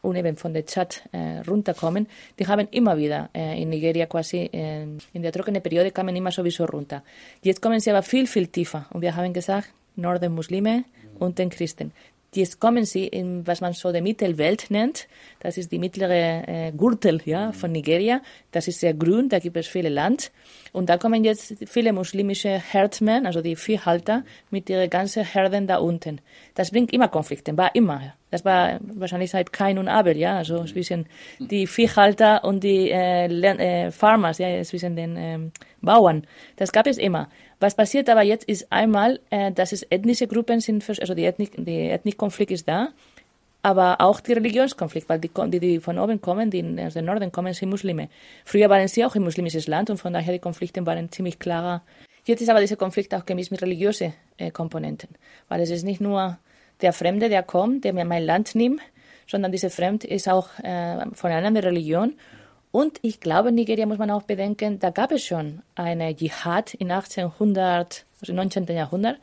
und 0.00 0.16
eben 0.16 0.36
von 0.36 0.52
der 0.52 0.64
Tschad 0.64 1.02
äh, 1.12 1.40
runterkommen, 1.48 2.06
die 2.38 2.46
haben 2.46 2.68
immer 2.70 2.96
wieder 2.96 3.30
äh, 3.34 3.60
in 3.60 3.70
Nigeria 3.70 4.06
quasi 4.06 4.48
äh, 4.52 4.82
in 5.12 5.22
der 5.22 5.32
trockenen 5.32 5.62
Periode 5.62 5.90
kamen 5.90 6.14
immer 6.14 6.30
sowieso 6.30 6.64
runter. 6.64 7.02
Jetzt 7.42 7.60
kommen 7.60 7.80
sie 7.80 7.90
aber 7.90 8.02
viel, 8.02 8.26
viel 8.26 8.46
tiefer 8.46 8.86
und 8.90 9.02
wir 9.02 9.14
haben 9.16 9.32
gesagt, 9.32 9.68
Norden 9.96 10.34
Muslime 10.34 10.84
und 11.18 11.38
den 11.38 11.50
Christen. 11.50 11.92
Jetzt 12.34 12.60
kommen 12.60 12.86
sie 12.86 13.08
in, 13.08 13.46
was 13.46 13.60
man 13.60 13.74
so 13.74 13.92
die 13.92 14.00
Mittelwelt 14.00 14.70
nennt. 14.70 15.06
Das 15.40 15.58
ist 15.58 15.70
die 15.70 15.78
mittlere 15.78 16.48
äh, 16.48 16.72
Gürtel 16.72 17.20
ja, 17.26 17.52
von 17.52 17.72
Nigeria. 17.72 18.22
Das 18.52 18.68
ist 18.68 18.80
sehr 18.80 18.94
grün, 18.94 19.28
da 19.28 19.38
gibt 19.38 19.58
es 19.58 19.66
viele 19.66 19.90
Land. 19.90 20.32
Und 20.72 20.88
da 20.88 20.96
kommen 20.96 21.24
jetzt 21.24 21.54
viele 21.66 21.92
muslimische 21.92 22.58
Herdmen, 22.58 23.26
also 23.26 23.42
die 23.42 23.54
Viehhalter, 23.54 24.24
mit 24.50 24.70
ihren 24.70 24.88
ganzen 24.88 25.24
Herden 25.24 25.66
da 25.66 25.76
unten. 25.76 26.22
Das 26.54 26.70
bringt 26.70 26.94
immer 26.94 27.08
Konflikte, 27.08 27.54
war 27.58 27.74
immer. 27.74 28.14
Das 28.30 28.46
war 28.46 28.80
wahrscheinlich 28.80 29.30
seit 29.30 29.52
Kain 29.52 29.78
und 29.78 29.88
Abel, 29.88 30.16
ja, 30.16 30.38
also 30.38 30.64
zwischen 30.64 31.04
die 31.38 31.66
Viehhalter 31.66 32.44
und 32.44 32.64
die 32.64 32.90
äh, 32.90 33.26
äh, 33.26 33.90
Farmers, 33.90 34.38
ja, 34.38 34.62
zwischen 34.62 34.96
den 34.96 35.16
ähm, 35.18 35.52
Bauern. 35.82 36.26
Das 36.56 36.72
gab 36.72 36.86
es 36.86 36.96
immer. 36.96 37.28
Was 37.62 37.76
passiert 37.76 38.10
aber 38.10 38.22
jetzt 38.22 38.48
ist 38.48 38.72
einmal, 38.72 39.20
äh, 39.30 39.52
dass 39.52 39.70
es 39.70 39.84
ethnische 39.88 40.26
Gruppen 40.26 40.58
sind, 40.58 40.84
also 40.88 41.14
die 41.14 41.22
Ethnik, 41.22 41.52
die 41.56 41.90
Ethnikkonflikt 41.90 42.50
ist 42.50 42.66
da, 42.66 42.88
aber 43.62 44.00
auch 44.00 44.18
die 44.18 44.32
Religionskonflikt, 44.32 45.08
weil 45.08 45.20
die, 45.20 45.30
die, 45.46 45.60
die 45.60 45.78
von 45.78 45.96
oben 45.96 46.20
kommen, 46.20 46.50
die 46.50 46.64
aus 46.84 46.94
dem 46.94 47.04
Norden 47.04 47.30
kommen, 47.30 47.54
sind 47.54 47.70
Muslime. 47.70 48.08
Früher 48.44 48.68
waren 48.68 48.88
sie 48.88 49.04
auch 49.04 49.14
ein 49.14 49.22
muslimisches 49.22 49.68
Land 49.68 49.90
und 49.90 49.98
von 49.98 50.12
daher 50.12 50.32
die 50.32 50.40
Konflikte 50.40 50.84
waren 50.84 51.12
ziemlich 51.12 51.38
klarer. 51.38 51.82
Jetzt 52.24 52.40
ist 52.40 52.48
aber 52.48 52.60
dieser 52.60 52.74
Konflikt 52.74 53.14
auch 53.14 53.24
gemischt 53.24 53.52
mit 53.52 53.62
religiösen 53.62 54.12
äh, 54.38 54.50
Komponenten, 54.50 55.10
weil 55.48 55.60
es 55.60 55.70
ist 55.70 55.84
nicht 55.84 56.00
nur 56.00 56.38
der 56.80 56.92
Fremde, 56.92 57.28
der 57.28 57.44
kommt, 57.44 57.84
der 57.84 57.92
mir 57.92 58.04
mein 58.04 58.24
Land 58.24 58.56
nimmt, 58.56 58.80
sondern 59.28 59.52
dieser 59.52 59.70
Fremd 59.70 60.02
ist 60.02 60.28
auch 60.28 60.48
äh, 60.64 61.06
von 61.12 61.30
einer 61.30 61.46
anderen 61.46 61.68
Religion 61.68 62.14
und 62.72 62.98
ich 63.02 63.20
glaube, 63.20 63.52
Nigeria 63.52 63.84
muss 63.84 63.98
man 63.98 64.10
auch 64.10 64.22
bedenken, 64.22 64.78
da 64.78 64.88
gab 64.88 65.12
es 65.12 65.24
schon 65.24 65.62
eine 65.74 66.16
Dschihad 66.16 66.72
in 66.74 66.90
1800, 66.90 68.06
also 68.20 68.32
19. 68.32 68.66
Jahrhundert, 68.66 69.18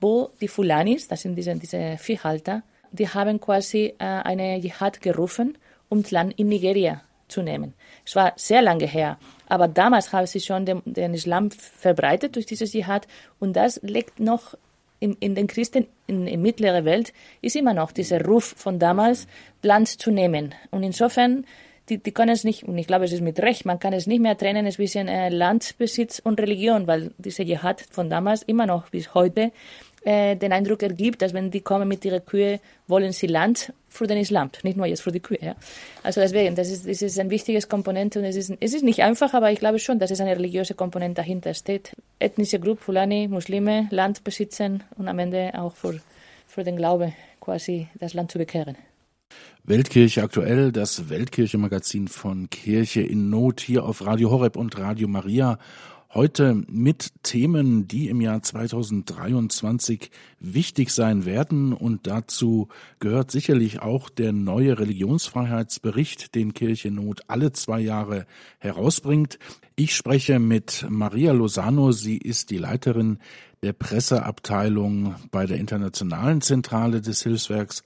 wo 0.00 0.30
die 0.40 0.48
Fulanis, 0.48 1.06
das 1.06 1.20
sind 1.20 1.36
diese, 1.36 1.54
diese 1.56 1.98
Viehhalter, 1.98 2.62
die 2.90 3.08
haben 3.08 3.38
quasi 3.38 3.94
äh, 3.98 4.04
eine 4.04 4.60
Dschihad 4.60 5.02
gerufen, 5.02 5.58
um 5.90 6.02
das 6.02 6.10
Land 6.10 6.38
in 6.38 6.48
Nigeria 6.48 7.02
zu 7.28 7.42
nehmen. 7.42 7.74
Es 8.06 8.16
war 8.16 8.32
sehr 8.36 8.62
lange 8.62 8.86
her, 8.86 9.18
aber 9.46 9.68
damals 9.68 10.14
haben 10.14 10.26
sie 10.26 10.40
schon 10.40 10.64
den, 10.64 10.80
den 10.86 11.12
Islam 11.12 11.50
verbreitet 11.50 12.34
durch 12.34 12.46
diese 12.46 12.64
Dschihad 12.64 13.06
und 13.38 13.54
das 13.54 13.78
liegt 13.82 14.20
noch 14.20 14.54
in, 15.00 15.14
in 15.20 15.34
den 15.34 15.48
Christen 15.48 15.86
in, 16.06 16.26
in 16.26 16.40
mittlerer 16.40 16.86
Welt, 16.86 17.12
ist 17.42 17.56
immer 17.56 17.74
noch 17.74 17.92
dieser 17.92 18.24
Ruf 18.24 18.54
von 18.56 18.78
damals, 18.78 19.26
Land 19.62 19.88
zu 19.88 20.10
nehmen. 20.10 20.54
Und 20.70 20.82
insofern 20.82 21.44
die, 21.88 21.98
die 21.98 22.12
können 22.12 22.30
es 22.30 22.44
nicht, 22.44 22.64
und 22.64 22.76
ich 22.78 22.86
glaube, 22.86 23.04
es 23.04 23.12
ist 23.12 23.20
mit 23.20 23.40
Recht, 23.40 23.64
man 23.64 23.78
kann 23.78 23.92
es 23.92 24.06
nicht 24.06 24.20
mehr 24.20 24.36
trennen 24.36 24.70
zwischen 24.70 25.08
äh, 25.08 25.28
Landbesitz 25.28 26.20
und 26.22 26.40
Religion, 26.40 26.86
weil 26.86 27.12
diese 27.18 27.44
Dschihad 27.44 27.80
von 27.90 28.10
damals 28.10 28.42
immer 28.42 28.66
noch 28.66 28.90
bis 28.90 29.14
heute 29.14 29.52
äh, 30.04 30.36
den 30.36 30.52
Eindruck 30.52 30.82
ergibt, 30.82 31.22
dass 31.22 31.34
wenn 31.34 31.50
die 31.50 31.60
kommen 31.60 31.88
mit 31.88 32.04
ihren 32.04 32.24
Kühe, 32.24 32.60
wollen 32.86 33.12
sie 33.12 33.26
Land 33.26 33.72
für 33.88 34.06
den 34.06 34.18
Islam, 34.18 34.50
nicht 34.62 34.76
nur 34.76 34.86
jetzt 34.86 35.02
für 35.02 35.10
die 35.10 35.20
Kühe. 35.20 35.38
Ja. 35.40 35.56
Also 36.02 36.20
deswegen, 36.20 36.54
das 36.54 36.70
ist, 36.70 36.88
das 36.88 37.02
ist 37.02 37.18
ein 37.18 37.30
wichtiges 37.30 37.68
Komponente 37.68 38.18
und 38.18 38.24
es 38.24 38.36
ist, 38.36 38.52
es 38.60 38.74
ist 38.74 38.84
nicht 38.84 39.02
einfach, 39.02 39.34
aber 39.34 39.50
ich 39.50 39.58
glaube 39.58 39.78
schon, 39.78 39.98
dass 39.98 40.10
es 40.10 40.20
eine 40.20 40.36
religiöse 40.36 40.74
Komponente 40.74 41.22
dahinter 41.22 41.54
steht. 41.54 41.92
Ethnische 42.18 42.60
Gruppe, 42.60 42.82
Fulani, 42.82 43.26
Muslime, 43.28 43.88
Land 43.90 44.22
besitzen 44.22 44.82
und 44.96 45.08
am 45.08 45.18
Ende 45.18 45.52
auch 45.54 45.74
für, 45.74 46.00
für 46.46 46.62
den 46.62 46.76
Glaube 46.76 47.12
quasi 47.40 47.88
das 47.98 48.14
Land 48.14 48.30
zu 48.30 48.38
bekehren. 48.38 48.76
Weltkirche 49.64 50.22
aktuell, 50.22 50.70
das 50.70 51.08
Weltkirche-Magazin 51.08 52.06
von 52.06 52.48
Kirche 52.50 53.02
in 53.02 53.30
Not 53.30 53.60
hier 53.60 53.84
auf 53.84 54.04
Radio 54.06 54.30
Horeb 54.30 54.56
und 54.56 54.78
Radio 54.78 55.08
Maria. 55.08 55.58
Heute 56.14 56.62
mit 56.70 57.12
Themen, 57.24 57.88
die 57.88 58.08
im 58.08 58.20
Jahr 58.20 58.40
2023 58.40 60.10
wichtig 60.38 60.90
sein 60.90 61.24
werden. 61.24 61.72
Und 61.72 62.06
dazu 62.06 62.68
gehört 63.00 63.30
sicherlich 63.30 63.82
auch 63.82 64.08
der 64.08 64.32
neue 64.32 64.78
Religionsfreiheitsbericht, 64.78 66.34
den 66.34 66.54
Kirche 66.54 66.90
Not 66.90 67.22
alle 67.26 67.52
zwei 67.52 67.80
Jahre 67.80 68.24
herausbringt. 68.60 69.38
Ich 69.74 69.94
spreche 69.94 70.38
mit 70.38 70.86
Maria 70.88 71.32
Lozano. 71.32 71.92
Sie 71.92 72.16
ist 72.16 72.50
die 72.50 72.58
Leiterin 72.58 73.18
der 73.62 73.72
Presseabteilung 73.72 75.16
bei 75.30 75.44
der 75.46 75.58
Internationalen 75.58 76.40
Zentrale 76.40 77.00
des 77.00 77.22
Hilfswerks. 77.24 77.82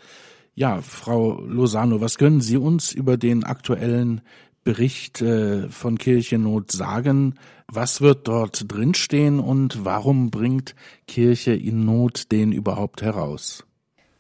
Ja, 0.55 0.81
Frau 0.83 1.41
Lozano, 1.41 2.01
was 2.01 2.19
können 2.19 2.41
Sie 2.41 2.57
uns 2.57 2.93
über 2.93 3.17
den 3.17 3.45
aktuellen 3.45 4.21
Bericht 4.65 5.23
äh, 5.23 5.69
von 5.69 5.97
Kirchennot 5.97 6.71
sagen? 6.71 7.35
Was 7.67 8.01
wird 8.01 8.29
dort 8.29 8.71
drinstehen 8.71 9.39
und 9.41 9.85
warum 9.85 10.31
bringt 10.31 10.75
Kirche 11.07 11.53
in 11.53 11.85
Not 11.85 12.31
den 12.33 12.53
überhaupt 12.53 13.01
heraus? 13.01 13.65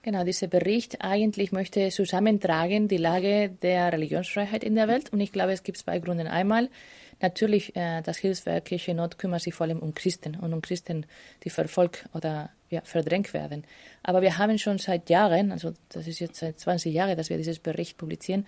Genau, 0.02 0.25
dieser 0.25 0.46
Bericht 0.46 1.02
eigentlich 1.02 1.52
möchte 1.52 1.90
zusammentragen 1.90 2.88
die 2.88 2.96
Lage 2.96 3.50
der 3.60 3.92
Religionsfreiheit 3.92 4.64
in 4.64 4.75
der 4.75 4.88
Welt. 4.88 5.12
Und 5.12 5.20
ich 5.20 5.30
glaube, 5.30 5.52
es 5.52 5.62
gibt 5.62 5.76
zwei 5.76 5.99
Gründe. 5.99 6.30
Einmal, 6.30 6.70
natürlich, 7.20 7.76
äh, 7.76 8.02
das 8.02 8.18
Hilfswerk 8.18 8.66
Kirche 8.66 8.94
Not 8.94 9.18
kümmert 9.18 9.42
sich 9.42 9.54
vor 9.54 9.66
allem 9.66 9.78
um 9.78 9.94
Christen 9.94 10.36
und 10.36 10.52
um 10.52 10.62
Christen, 10.62 11.06
die 11.44 11.50
verfolgt 11.50 12.06
oder 12.14 12.50
ja, 12.70 12.80
verdrängt 12.82 13.34
werden. 13.34 13.64
Aber 14.02 14.22
wir 14.22 14.38
haben 14.38 14.58
schon 14.58 14.78
seit 14.78 15.10
Jahren, 15.10 15.52
also 15.52 15.72
das 15.88 16.06
ist 16.06 16.20
jetzt 16.20 16.40
seit 16.40 16.58
20 16.58 16.92
Jahren, 16.92 17.16
dass 17.16 17.30
wir 17.30 17.36
dieses 17.36 17.58
Bericht 17.58 17.98
publizieren, 17.98 18.46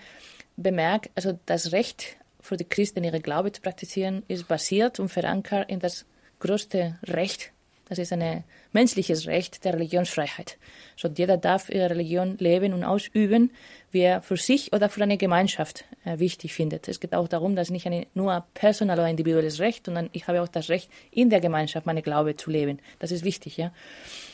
bemerkt, 0.56 1.10
also 1.14 1.38
das 1.46 1.72
Recht 1.72 2.16
für 2.40 2.56
die 2.56 2.64
Christen, 2.64 3.04
ihre 3.04 3.20
Glaube 3.20 3.52
zu 3.52 3.60
praktizieren, 3.60 4.22
ist 4.28 4.48
basiert 4.48 5.00
und 5.00 5.08
verankert 5.08 5.70
in 5.70 5.78
das 5.78 6.06
größte 6.40 6.98
Recht 7.04 7.51
das 7.92 7.98
ist 7.98 8.12
ein 8.12 8.42
menschliches 8.72 9.26
Recht 9.26 9.66
der 9.66 9.74
Religionsfreiheit. 9.74 10.56
So, 10.96 11.08
jeder 11.08 11.36
darf 11.36 11.68
ihre 11.68 11.90
Religion 11.90 12.38
leben 12.38 12.72
und 12.72 12.84
ausüben, 12.84 13.50
wie 13.90 14.00
er 14.00 14.22
für 14.22 14.38
sich 14.38 14.72
oder 14.72 14.88
für 14.88 15.02
eine 15.02 15.18
Gemeinschaft 15.18 15.84
äh, 16.06 16.18
wichtig 16.18 16.54
findet. 16.54 16.88
Es 16.88 16.98
geht 16.98 17.14
auch 17.14 17.28
darum, 17.28 17.54
dass 17.54 17.68
nicht 17.68 17.84
eine, 17.86 18.06
nur 18.14 18.32
ein 18.32 18.42
personal 18.54 18.98
oder 18.98 19.08
individuelles 19.08 19.60
Recht, 19.60 19.84
sondern 19.84 20.08
ich 20.12 20.26
habe 20.26 20.40
auch 20.40 20.48
das 20.48 20.70
Recht, 20.70 20.90
in 21.10 21.28
der 21.28 21.40
Gemeinschaft 21.40 21.84
meine 21.84 22.00
Glaube 22.00 22.34
zu 22.34 22.50
leben. 22.50 22.78
Das 22.98 23.10
ist 23.10 23.24
wichtig, 23.24 23.58
ja. 23.58 23.72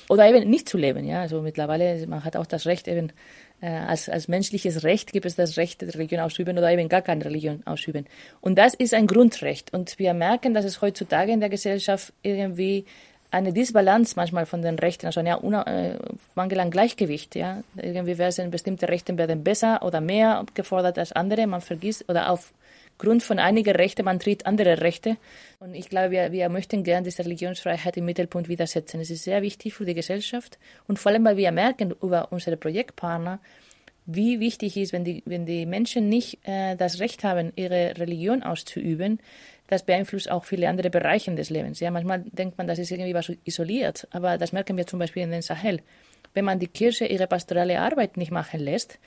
Oder 0.09 0.29
eben 0.29 0.49
nicht 0.49 0.69
zu 0.69 0.79
leben, 0.79 1.05
ja. 1.05 1.21
Also 1.21 1.43
mittlerweile, 1.43 2.07
man 2.07 2.25
hat 2.25 2.37
auch 2.37 2.47
das 2.47 2.65
Recht 2.65 2.87
eben, 2.87 3.13
äh, 3.61 3.67
als, 3.67 4.09
als 4.09 4.29
menschliches 4.29 4.85
Recht 4.85 5.13
gibt 5.13 5.27
es 5.27 5.35
das 5.35 5.57
Recht, 5.57 5.83
Religion 5.83 6.21
ausüben 6.21 6.57
oder 6.57 6.71
eben 6.71 6.89
gar 6.89 7.03
keine 7.03 7.25
Religion 7.25 7.63
ausüben. 7.67 8.07
Und 8.41 8.57
das 8.57 8.75
ist 8.75 8.95
ein 8.95 9.09
Grundrecht. 9.09 9.73
Und 9.75 9.99
wir 9.99 10.15
merken, 10.15 10.55
dass 10.55 10.65
es 10.65 10.81
heutzutage 10.81 11.33
in 11.33 11.41
der 11.41 11.49
Gesellschaft 11.49 12.13
irgendwie 12.23 12.85
eine 13.31 13.53
Disbalance 13.53 14.15
manchmal 14.17 14.47
von 14.47 14.63
den 14.63 14.79
Rechten, 14.79 15.07
also 15.07 15.21
ja, 15.21 15.39
äh, 15.67 15.99
Mangel 16.35 16.61
an 16.61 16.71
Gleichgewicht, 16.71 17.35
ja. 17.35 17.63
Irgendwie 17.77 18.17
werden 18.17 18.51
bestimmte 18.51 18.89
Rechte 18.89 19.17
werden 19.19 19.45
besser 19.45 19.83
oder 19.83 20.01
mehr 20.01 20.45
gefordert 20.55 20.99
als 20.99 21.13
andere, 21.13 21.47
man 21.47 21.61
vergisst 21.61 22.09
oder 22.09 22.31
aufgrund 22.31 23.23
von 23.23 23.39
einiger 23.39 23.75
Rechte, 23.75 24.03
man 24.03 24.19
tritt 24.19 24.47
andere 24.47 24.81
Rechte. 24.81 25.19
Und 25.61 25.75
ich 25.75 25.91
glaube, 25.91 26.13
wir, 26.13 26.33
wir 26.33 26.49
möchten 26.49 26.85
gerne 26.85 27.05
diese 27.05 27.25
Religionsfreiheit 27.25 27.97
im 27.99 28.07
Mittelpunkt 28.07 28.49
widersetzen. 28.49 29.01
Es 29.01 29.11
ist 29.11 29.25
sehr 29.25 29.43
wichtig 29.43 29.75
für 29.75 29.85
die 29.85 29.95
Gesellschaft 29.95 30.59
und 30.87 30.99
vor 30.99 31.13
allem, 31.13 31.25
weil 31.25 31.37
wir 31.37 31.53
merken 31.53 31.95
über 32.01 32.33
unsere 32.33 32.57
Projektpartner, 32.57 33.41
wie 34.11 34.41
wichtig 34.41 34.79
ist, 34.79 34.95
wenn 34.95 35.05
die, 35.05 35.23
wenn 35.27 35.45
die 35.45 35.67
Menschen 35.67 36.09
nicht 36.09 36.39
äh, 36.49 36.77
das 36.77 36.99
Recht 36.99 37.25
haben, 37.25 37.53
ihre 37.57 37.99
Religion 37.99 38.43
auszuüben, 38.43 39.21
das 39.69 39.85
beeinflusst 39.85 40.31
auch 40.31 40.45
viele 40.45 40.69
andere 40.69 40.91
Bereiche 40.91 41.35
des 41.35 41.51
Lebens. 41.51 41.79
Ja, 41.81 41.91
manchmal 41.91 42.25
denkt 42.33 42.59
man, 42.59 42.67
das 42.67 42.79
ist 42.79 42.91
irgendwie 42.91 43.15
was 43.15 43.31
isoliert, 43.45 44.09
aber 44.11 44.39
das 44.39 44.53
merken 44.53 44.77
wir 44.77 44.87
zum 44.87 44.99
Beispiel 44.99 45.23
in 45.23 45.31
den 45.31 45.43
Sahel. 45.43 45.81
Wenn 46.35 46.45
man 46.45 46.59
die 46.59 46.69
Kirche 46.69 47.07
ihre 47.07 47.27
pastorale 47.27 47.81
Arbeit 47.81 48.17
nicht 48.17 48.33
machen 48.33 48.61
lässt, 48.61 48.99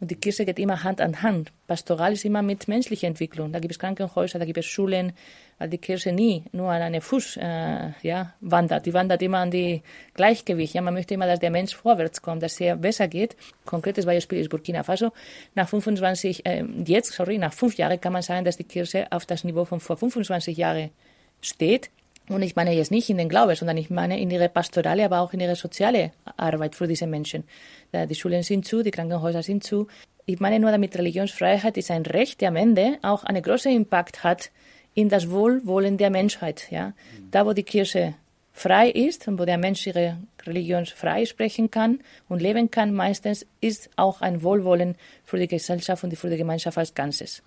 und 0.00 0.10
die 0.10 0.16
Kirche 0.16 0.44
geht 0.44 0.58
immer 0.58 0.84
Hand 0.84 1.00
an 1.00 1.22
Hand. 1.22 1.52
Pastoral 1.66 2.12
ist 2.12 2.24
immer 2.24 2.42
mit 2.42 2.68
menschlicher 2.68 3.08
Entwicklung. 3.08 3.52
Da 3.52 3.58
gibt 3.58 3.72
es 3.72 3.78
Krankenhäuser, 3.78 4.38
da 4.38 4.44
gibt 4.44 4.58
es 4.58 4.66
Schulen, 4.66 5.12
weil 5.58 5.68
die 5.68 5.78
Kirche 5.78 6.12
nie 6.12 6.44
nur 6.52 6.70
an 6.70 6.82
eine 6.82 7.00
Fuß 7.00 7.36
äh, 7.36 7.90
ja, 8.02 8.34
wandert. 8.40 8.86
Die 8.86 8.94
wandert 8.94 9.22
immer 9.22 9.38
an 9.38 9.50
die 9.50 9.82
Gleichgewicht. 10.14 10.74
Ja, 10.74 10.82
man 10.82 10.94
möchte 10.94 11.14
immer, 11.14 11.26
dass 11.26 11.40
der 11.40 11.50
Mensch 11.50 11.74
vorwärts 11.74 12.22
kommt, 12.22 12.42
dass 12.42 12.60
es 12.60 12.80
besser 12.80 13.08
geht. 13.08 13.36
Konkretes 13.64 14.06
Beispiel 14.06 14.38
ist 14.38 14.50
Burkina 14.50 14.82
Faso. 14.82 15.12
Nach 15.54 15.68
25, 15.68 16.46
äh, 16.46 16.64
jetzt, 16.84 17.12
sorry, 17.12 17.38
nach 17.38 17.52
fünf 17.52 17.76
Jahren 17.76 18.00
kann 18.00 18.12
man 18.12 18.22
sagen, 18.22 18.44
dass 18.44 18.56
die 18.56 18.64
Kirche 18.64 19.06
auf 19.10 19.26
das 19.26 19.44
Niveau 19.44 19.64
von 19.64 19.80
vor 19.80 19.96
25 19.96 20.56
Jahren 20.56 20.90
steht. 21.40 21.90
Und 22.28 22.42
ich 22.42 22.56
meine 22.56 22.74
jetzt 22.74 22.90
nicht 22.90 23.08
in 23.08 23.16
den 23.16 23.28
Glaube, 23.28 23.56
sondern 23.56 23.78
ich 23.78 23.88
meine 23.88 24.20
in 24.20 24.30
ihre 24.30 24.50
pastorale, 24.50 25.04
aber 25.04 25.20
auch 25.20 25.32
in 25.32 25.40
ihre 25.40 25.56
soziale 25.56 26.12
Arbeit 26.36 26.74
für 26.74 26.86
diese 26.86 27.06
Menschen. 27.06 27.44
Die 27.92 28.14
Schulen 28.14 28.42
sind 28.42 28.66
zu, 28.66 28.82
die 28.82 28.90
Krankenhäuser 28.90 29.42
sind 29.42 29.64
zu. 29.64 29.86
Ich 30.26 30.38
meine 30.38 30.60
nur 30.60 30.70
damit, 30.70 30.94
Religionsfreiheit 30.98 31.78
ist 31.78 31.90
ein 31.90 32.04
Recht, 32.04 32.42
der 32.42 32.48
am 32.48 32.56
Ende 32.56 32.98
auch 33.00 33.24
einen 33.24 33.42
großen 33.42 33.72
Impact 33.72 34.24
hat 34.24 34.50
in 34.98 35.08
das 35.08 35.30
Wohlwollen 35.30 35.96
der 35.96 36.10
Menschheit. 36.10 36.72
Ja? 36.72 36.92
Da, 37.30 37.46
wo 37.46 37.52
die 37.52 37.62
Kirche 37.62 38.16
frei 38.52 38.90
ist 38.90 39.28
und 39.28 39.38
wo 39.38 39.44
der 39.44 39.56
Mensch 39.56 39.86
ihre 39.86 40.18
Religion 40.44 40.86
frei 40.86 41.24
sprechen 41.24 41.70
kann 41.70 42.00
und 42.28 42.42
leben 42.42 42.68
kann, 42.72 42.92
meistens 42.92 43.46
ist 43.60 43.90
auch 43.94 44.22
ein 44.22 44.42
Wohlwollen 44.42 44.96
für 45.22 45.38
die 45.38 45.46
Gesellschaft 45.46 46.02
und 46.02 46.18
für 46.18 46.28
die 46.28 46.36
Gemeinschaft 46.36 46.78
als 46.78 46.94
Ganzes. 46.94 47.44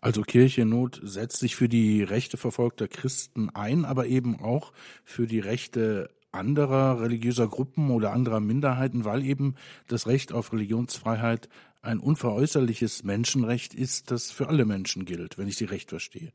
Also 0.00 0.22
Kirche 0.22 0.64
Not 0.64 1.00
setzt 1.02 1.40
sich 1.40 1.56
für 1.56 1.68
die 1.68 2.04
Rechte 2.04 2.36
verfolgter 2.36 2.86
Christen 2.86 3.50
ein, 3.52 3.84
aber 3.84 4.06
eben 4.06 4.38
auch 4.38 4.72
für 5.04 5.26
die 5.26 5.40
Rechte 5.40 6.08
anderer 6.30 7.00
religiöser 7.00 7.48
Gruppen 7.48 7.90
oder 7.90 8.12
anderer 8.12 8.38
Minderheiten, 8.38 9.04
weil 9.04 9.24
eben 9.24 9.56
das 9.88 10.06
Recht 10.06 10.32
auf 10.32 10.52
Religionsfreiheit 10.52 11.48
ein 11.82 11.98
unveräußerliches 11.98 13.02
Menschenrecht 13.02 13.74
ist, 13.74 14.12
das 14.12 14.30
für 14.30 14.46
alle 14.46 14.64
Menschen 14.64 15.04
gilt, 15.04 15.36
wenn 15.36 15.48
ich 15.48 15.56
Sie 15.56 15.64
recht 15.64 15.90
verstehe. 15.90 16.32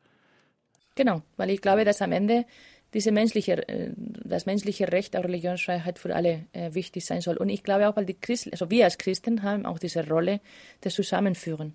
Genau, 1.02 1.24
weil 1.36 1.50
ich 1.50 1.62
glaube, 1.62 1.84
dass 1.84 2.04
am 2.04 2.12
Ende 2.12 2.46
diese 2.94 3.12
menschliche, 3.12 3.68
äh, 3.68 3.90
das 3.98 4.46
menschliche 4.46 4.92
Recht 4.92 5.18
auf 5.18 5.24
Religionsfreiheit 5.24 5.98
für 5.98 6.16
alle 6.16 6.46
äh, 6.54 6.76
wichtig 6.76 7.04
sein 7.04 7.22
soll. 7.22 7.38
Und 7.38 7.50
ich 7.50 7.64
glaube 7.64 7.90
auch, 7.90 7.96
weil 7.96 8.06
die 8.06 8.14
Christen, 8.14 8.52
also 8.52 8.70
wir 8.70 8.86
als 8.86 9.00
Christen 9.00 9.42
haben 9.42 9.66
auch 9.66 9.80
diese 9.80 10.08
Rolle 10.08 10.42
des 10.84 10.94
Zusammenführen. 10.94 11.74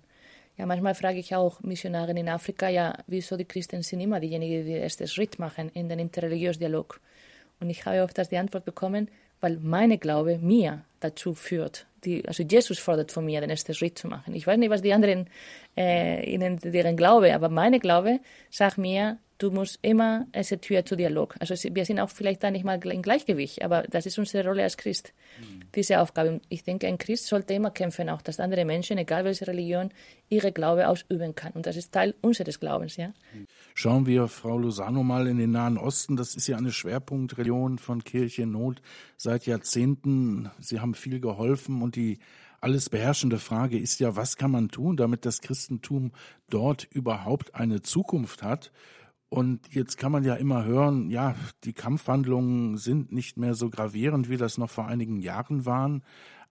Ja, 0.57 0.65
manchmal 0.65 0.95
frage 0.95 1.19
ich 1.19 1.35
auch 1.35 1.59
Missionare 1.59 2.11
in 2.11 2.29
Afrika, 2.29 2.69
ja, 2.69 2.97
wieso 3.07 3.35
die 3.35 3.43
Christen 3.43 3.83
sind 3.83 3.99
immer 3.99 4.21
diejenigen, 4.21 4.63
die 4.65 4.71
den 4.71 4.81
ersten 4.81 5.09
Schritt 5.09 5.39
machen 5.39 5.71
in 5.73 5.89
den 5.89 5.99
interreligiösen 5.99 6.61
Dialog. 6.61 7.01
Und 7.59 7.69
ich 7.69 7.85
habe 7.85 8.03
oft 8.03 8.31
die 8.31 8.37
Antwort 8.37 8.63
bekommen, 8.63 9.09
weil 9.41 9.57
meine 9.61 9.97
Glaube 9.97 10.39
mir 10.39 10.83
dazu 10.99 11.33
führt. 11.33 11.85
Die, 12.05 12.27
also 12.27 12.43
Jesus 12.43 12.79
fordert 12.79 13.11
von 13.11 13.25
mir, 13.25 13.41
den 13.41 13.49
ersten 13.49 13.73
Schritt 13.73 13.97
zu 13.97 14.07
machen. 14.07 14.33
Ich 14.33 14.47
weiß 14.47 14.57
nicht, 14.57 14.69
was 14.69 14.81
die 14.81 14.93
anderen, 14.93 15.29
äh, 15.75 16.29
ihnen, 16.29 16.59
deren 16.59 16.95
Glaube, 16.95 17.33
aber 17.33 17.49
meine 17.49 17.79
Glaube 17.79 18.19
sagt 18.49 18.77
mir, 18.77 19.17
du 19.37 19.51
musst 19.51 19.79
immer 19.81 20.27
eine 20.31 20.61
Tür 20.61 20.85
zu 20.85 20.95
Dialog. 20.95 21.35
Also 21.39 21.55
wir 21.73 21.85
sind 21.85 21.99
auch 21.99 22.09
vielleicht 22.09 22.43
da 22.43 22.51
nicht 22.51 22.65
mal 22.65 22.83
im 22.83 23.01
Gleichgewicht, 23.01 23.61
aber 23.61 23.83
das 23.83 24.05
ist 24.05 24.17
unsere 24.17 24.47
Rolle 24.47 24.63
als 24.63 24.77
Christ, 24.77 25.13
mhm. 25.39 25.61
diese 25.75 25.99
Aufgabe. 25.99 26.41
ich 26.49 26.63
denke, 26.63 26.87
ein 26.87 26.97
Christ 26.97 27.27
sollte 27.27 27.53
immer 27.53 27.71
kämpfen, 27.71 28.09
auch 28.09 28.21
dass 28.21 28.39
andere 28.39 28.65
Menschen, 28.65 28.97
egal 28.97 29.25
welche 29.25 29.47
Religion, 29.47 29.89
ihre 30.29 30.51
Glaube 30.51 30.87
ausüben 30.87 31.35
kann. 31.35 31.53
Und 31.53 31.65
das 31.65 31.75
ist 31.75 31.91
Teil 31.91 32.15
unseres 32.21 32.59
Glaubens, 32.59 32.97
ja. 32.97 33.13
Schauen 33.75 34.05
wir, 34.05 34.27
Frau 34.27 34.57
Lozano, 34.57 35.03
mal 35.03 35.27
in 35.27 35.37
den 35.37 35.51
Nahen 35.51 35.77
Osten. 35.77 36.17
Das 36.17 36.35
ist 36.35 36.47
ja 36.47 36.57
eine 36.57 36.71
Schwerpunktreligion 36.71 37.77
von 37.77 38.03
Kirche 38.03 38.43
in 38.43 38.51
Not 38.51 38.81
seit 39.17 39.45
Jahrzehnten. 39.45 40.49
Sie 40.59 40.79
haben 40.79 40.95
viel 40.95 41.19
geholfen 41.19 41.81
und 41.81 41.95
die 41.95 42.19
alles 42.59 42.89
beherrschende 42.89 43.37
Frage 43.37 43.77
ist 43.77 43.99
ja, 43.99 44.15
was 44.15 44.35
kann 44.35 44.51
man 44.51 44.69
tun, 44.69 44.97
damit 44.97 45.25
das 45.25 45.41
Christentum 45.41 46.11
dort 46.49 46.85
überhaupt 46.85 47.53
eine 47.53 47.81
Zukunft 47.81 48.41
hat? 48.41 48.71
Und 49.29 49.73
jetzt 49.73 49.97
kann 49.97 50.11
man 50.11 50.23
ja 50.23 50.35
immer 50.35 50.63
hören, 50.63 51.09
ja, 51.09 51.35
die 51.63 51.73
Kampfhandlungen 51.73 52.77
sind 52.77 53.11
nicht 53.11 53.37
mehr 53.37 53.55
so 53.55 53.69
gravierend, 53.69 54.29
wie 54.29 54.37
das 54.37 54.57
noch 54.57 54.69
vor 54.69 54.87
einigen 54.87 55.19
Jahren 55.19 55.65
waren. 55.65 56.03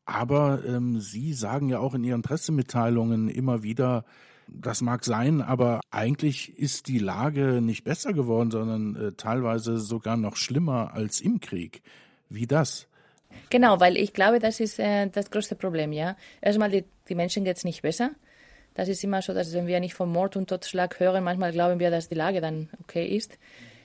Aber 0.05 0.65
ähm, 0.65 1.01
Sie 1.01 1.33
sagen 1.33 1.69
ja 1.69 1.79
auch 1.79 1.95
in 1.95 2.05
Ihren 2.05 2.23
Pressemitteilungen 2.23 3.29
immer 3.29 3.63
wieder, 3.63 4.05
Das 4.49 4.81
mag 4.81 5.05
sein, 5.05 5.43
aber 5.43 5.81
eigentlich 5.91 6.57
ist 6.57 6.87
die 6.87 6.99
Lage 6.99 7.61
nicht 7.61 7.83
besser 7.83 8.13
geworden, 8.13 8.51
sondern 8.51 8.95
äh, 8.95 9.13
teilweise 9.13 9.79
sogar 9.79 10.17
noch 10.17 10.37
schlimmer 10.37 10.95
als 10.95 11.21
im 11.21 11.41
Krieg. 11.41 11.83
Wie 12.29 12.47
das? 12.47 12.87
Genau, 13.51 13.81
weil 13.81 13.97
ich 13.97 14.13
glaube, 14.13 14.39
das 14.39 14.61
ist 14.61 14.79
äh, 14.79 15.09
das 15.09 15.31
größte 15.31 15.57
Problem, 15.57 15.93
ja. 15.93 16.17
Erstmal, 16.41 16.71
die, 16.71 16.85
die 17.09 17.15
Menschen 17.15 17.45
geht 17.45 17.57
es 17.57 17.65
nicht 17.65 17.83
besser. 17.83 18.13
Das 18.77 18.89
ist 18.89 19.03
immer 19.03 19.23
so, 19.23 19.33
dass 19.33 19.55
wenn 19.55 19.67
wir 19.67 19.81
nicht 19.81 19.95
von 19.95 20.13
Mord 20.13 20.37
und 20.37 20.51
Totschlag 20.51 21.01
hören, 21.01 21.25
manchmal 21.25 21.51
glauben 21.51 21.81
wir, 21.81 21.91
dass 21.91 22.11
die 22.11 22.15
Lage 22.15 22.43
dann 22.43 22.69
okay 22.83 23.07
ist. 23.07 23.39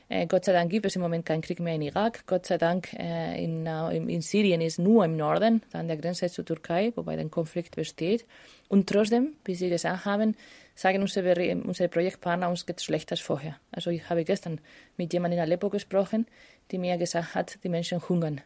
Äh, 0.10 0.28
Gott 0.28 0.44
sei 0.44 0.52
Dank 0.52 0.70
gibt 0.70 0.86
es 0.86 0.98
im 0.98 1.02
Moment 1.02 1.26
keinen 1.26 1.42
Krieg 1.42 1.62
mehr 1.62 1.76
in 1.76 1.82
Irak. 1.82 2.26
Gott 2.28 2.46
sei 2.46 2.58
Dank 2.58 2.94
äh, 2.96 3.42
in, 3.42 3.66
äh, 3.66 3.96
in, 3.96 4.22
Syrien 4.22 4.60
ist 4.60 4.80
nur 4.80 5.06
im 5.06 5.16
Norden, 5.16 5.62
an 5.72 5.88
der 5.88 5.96
Grenze 5.96 6.30
zur 6.30 6.44
Türkei, 6.44 6.92
wobei 6.96 7.16
der 7.16 7.30
Konflikt 7.30 7.78
besteht. 7.78 8.26
Und 8.68 8.90
trotzdem, 8.90 9.30
wie 9.46 9.56
Sie 9.56 9.70
gesagt 9.70 10.04
haben, 10.04 10.36
sagen 10.76 11.02
unsere, 11.02 11.56
unsere 11.56 11.88
Projektpartner, 11.88 12.50
uns 12.50 12.66
geht 12.66 12.80
es 12.80 12.84
schlechter 12.84 13.14
als 13.14 13.22
vorher. 13.22 13.56
Also 13.72 13.90
ich 13.90 14.10
habe 14.10 14.26
gestern 14.26 14.60
mit 14.98 15.14
jemandem 15.14 15.40
in 15.40 15.44
Aleppo 15.44 15.70
gesprochen, 15.70 16.28
die 16.72 16.78
mir 16.78 16.98
gesagt 16.98 17.34
hat, 17.34 17.60
die 17.64 17.70
Menschen 17.70 18.02
hungern. 18.10 18.42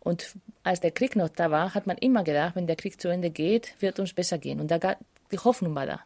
Und 0.00 0.34
als 0.62 0.80
der 0.80 0.90
Krieg 0.92 1.14
noch 1.14 1.28
da 1.28 1.50
war, 1.50 1.74
hat 1.74 1.86
man 1.86 1.98
immer 1.98 2.24
gedacht, 2.24 2.56
wenn 2.56 2.66
der 2.66 2.76
Krieg 2.76 2.98
zu 2.98 3.08
Ende 3.08 3.28
geht, 3.28 3.74
wird 3.80 4.00
uns 4.00 4.14
besser 4.14 4.38
gehen. 4.38 4.60
Und 4.60 4.70
da 4.70 4.96
die 5.32 5.38
Hoffnung 5.38 5.74
war 5.74 5.86
da. 5.86 6.00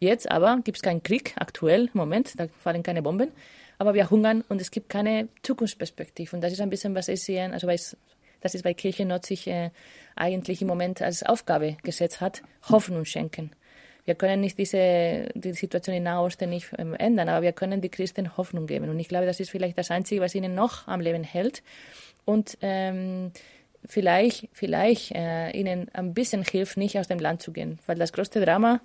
Jetzt 0.00 0.30
aber 0.30 0.60
gibt 0.62 0.78
es 0.78 0.82
keinen 0.82 1.02
Krieg, 1.02 1.34
aktuell 1.36 1.86
im 1.86 1.90
Moment, 1.94 2.38
da 2.38 2.46
fallen 2.60 2.82
keine 2.82 3.02
Bomben 3.02 3.32
aber 3.78 3.94
wir 3.94 4.10
hungern 4.10 4.44
und 4.48 4.60
es 4.60 4.70
gibt 4.70 4.88
keine 4.88 5.28
Zukunftsperspektive. 5.42 6.36
Und 6.36 6.42
das 6.42 6.52
ist 6.52 6.60
ein 6.60 6.70
bisschen, 6.70 6.94
was 6.94 7.08
ich 7.08 7.22
sehe, 7.22 7.50
also 7.52 7.66
weiß, 7.66 7.96
das 8.40 8.54
ist 8.54 8.62
bei 8.62 8.74
Kirchennot 8.74 9.24
sich 9.24 9.46
äh, 9.46 9.70
eigentlich 10.16 10.60
im 10.62 10.68
Moment 10.68 11.00
als 11.00 11.22
Aufgabe 11.22 11.76
gesetzt 11.82 12.20
hat, 12.20 12.42
Hoffnung 12.68 13.04
schenken. 13.04 13.52
Wir 14.04 14.14
können 14.14 14.40
nicht 14.40 14.58
diese 14.58 15.28
die 15.34 15.52
Situation 15.52 15.94
in 15.94 16.04
Nahosten 16.04 16.48
nicht 16.50 16.70
ähm, 16.78 16.94
ändern, 16.94 17.28
aber 17.28 17.42
wir 17.42 17.52
können 17.52 17.80
die 17.80 17.90
Christen 17.90 18.36
Hoffnung 18.36 18.66
geben. 18.66 18.88
Und 18.88 18.98
ich 18.98 19.08
glaube, 19.08 19.26
das 19.26 19.38
ist 19.38 19.50
vielleicht 19.50 19.76
das 19.76 19.90
Einzige, 19.90 20.20
was 20.20 20.34
ihnen 20.34 20.54
noch 20.54 20.88
am 20.88 21.00
Leben 21.00 21.24
hält. 21.24 21.62
Und 22.24 22.58
ähm, 22.62 23.32
vielleicht, 23.86 24.48
vielleicht 24.52 25.12
äh, 25.12 25.50
ihnen 25.50 25.88
ein 25.92 26.14
bisschen 26.14 26.44
hilft, 26.44 26.76
nicht 26.76 26.98
aus 26.98 27.08
dem 27.08 27.18
Land 27.18 27.42
zu 27.42 27.52
gehen. 27.52 27.78
Weil 27.86 27.96
das 27.96 28.12
größte 28.12 28.44
Drama 28.44 28.80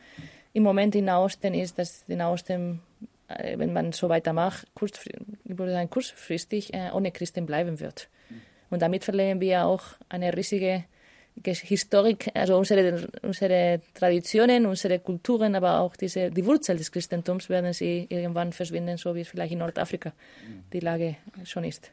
im 0.53 0.63
Moment 0.63 0.95
in 0.95 1.05
Nahosten 1.05 1.53
ist, 1.53 1.79
dass 1.79 2.05
die 2.05 2.15
Nahosten 2.15 2.81
äh, 3.27 3.57
wenn 3.57 3.73
man 3.73 3.91
so 3.91 4.09
weitermacht, 4.09 4.67
kurzfristig, 4.73 5.89
kurzfristig 5.89 6.73
äh, 6.73 6.91
ohne 6.93 7.11
Christen 7.11 7.45
bleiben 7.45 7.79
wird. 7.79 8.09
Und 8.69 8.81
damit 8.81 9.03
verlieren 9.03 9.39
wir 9.39 9.65
auch 9.65 9.83
eine 10.09 10.35
riesige 10.35 10.85
Historik, 11.43 12.29
also 12.35 12.57
unsere, 12.57 13.07
unsere 13.23 13.81
Traditionen, 13.95 14.67
unsere 14.67 14.99
Kulturen, 14.99 15.55
aber 15.55 15.79
auch 15.79 15.95
diese, 15.95 16.29
die 16.29 16.45
Wurzel 16.45 16.77
des 16.77 16.91
Christentums 16.91 17.49
werden 17.49 17.73
sie 17.73 18.05
irgendwann 18.09 18.53
verschwinden, 18.53 18.97
so 18.97 19.15
wie 19.15 19.21
es 19.21 19.29
vielleicht 19.29 19.53
in 19.53 19.59
Nordafrika 19.59 20.13
die 20.71 20.79
Lage 20.79 21.15
schon 21.43 21.63
ist. 21.63 21.91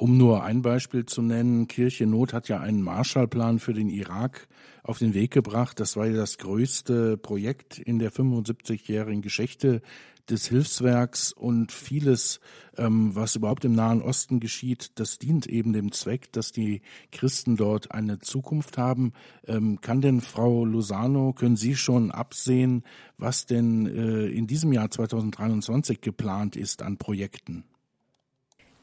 Um 0.00 0.16
nur 0.16 0.44
ein 0.44 0.62
Beispiel 0.62 1.04
zu 1.04 1.20
nennen, 1.20 1.68
Kirche 1.68 2.06
Not 2.06 2.32
hat 2.32 2.48
ja 2.48 2.58
einen 2.58 2.80
Marshallplan 2.80 3.58
für 3.58 3.74
den 3.74 3.90
Irak 3.90 4.48
auf 4.82 4.98
den 4.98 5.12
Weg 5.12 5.30
gebracht. 5.30 5.78
Das 5.78 5.94
war 5.94 6.06
ja 6.06 6.16
das 6.16 6.38
größte 6.38 7.18
Projekt 7.18 7.78
in 7.78 7.98
der 7.98 8.10
75-jährigen 8.10 9.20
Geschichte 9.20 9.82
des 10.30 10.46
Hilfswerks 10.46 11.34
und 11.34 11.70
vieles, 11.70 12.40
ähm, 12.78 13.14
was 13.14 13.36
überhaupt 13.36 13.66
im 13.66 13.74
Nahen 13.74 14.00
Osten 14.00 14.40
geschieht, 14.40 14.92
das 14.94 15.18
dient 15.18 15.46
eben 15.46 15.74
dem 15.74 15.92
Zweck, 15.92 16.32
dass 16.32 16.50
die 16.50 16.80
Christen 17.12 17.58
dort 17.58 17.92
eine 17.92 18.20
Zukunft 18.20 18.78
haben. 18.78 19.12
Ähm, 19.46 19.82
kann 19.82 20.00
denn 20.00 20.22
Frau 20.22 20.64
Lozano, 20.64 21.34
können 21.34 21.56
Sie 21.56 21.76
schon 21.76 22.10
absehen, 22.10 22.84
was 23.18 23.44
denn 23.44 23.84
äh, 23.84 24.28
in 24.28 24.46
diesem 24.46 24.72
Jahr 24.72 24.90
2023 24.90 26.00
geplant 26.00 26.56
ist 26.56 26.80
an 26.80 26.96
Projekten? 26.96 27.64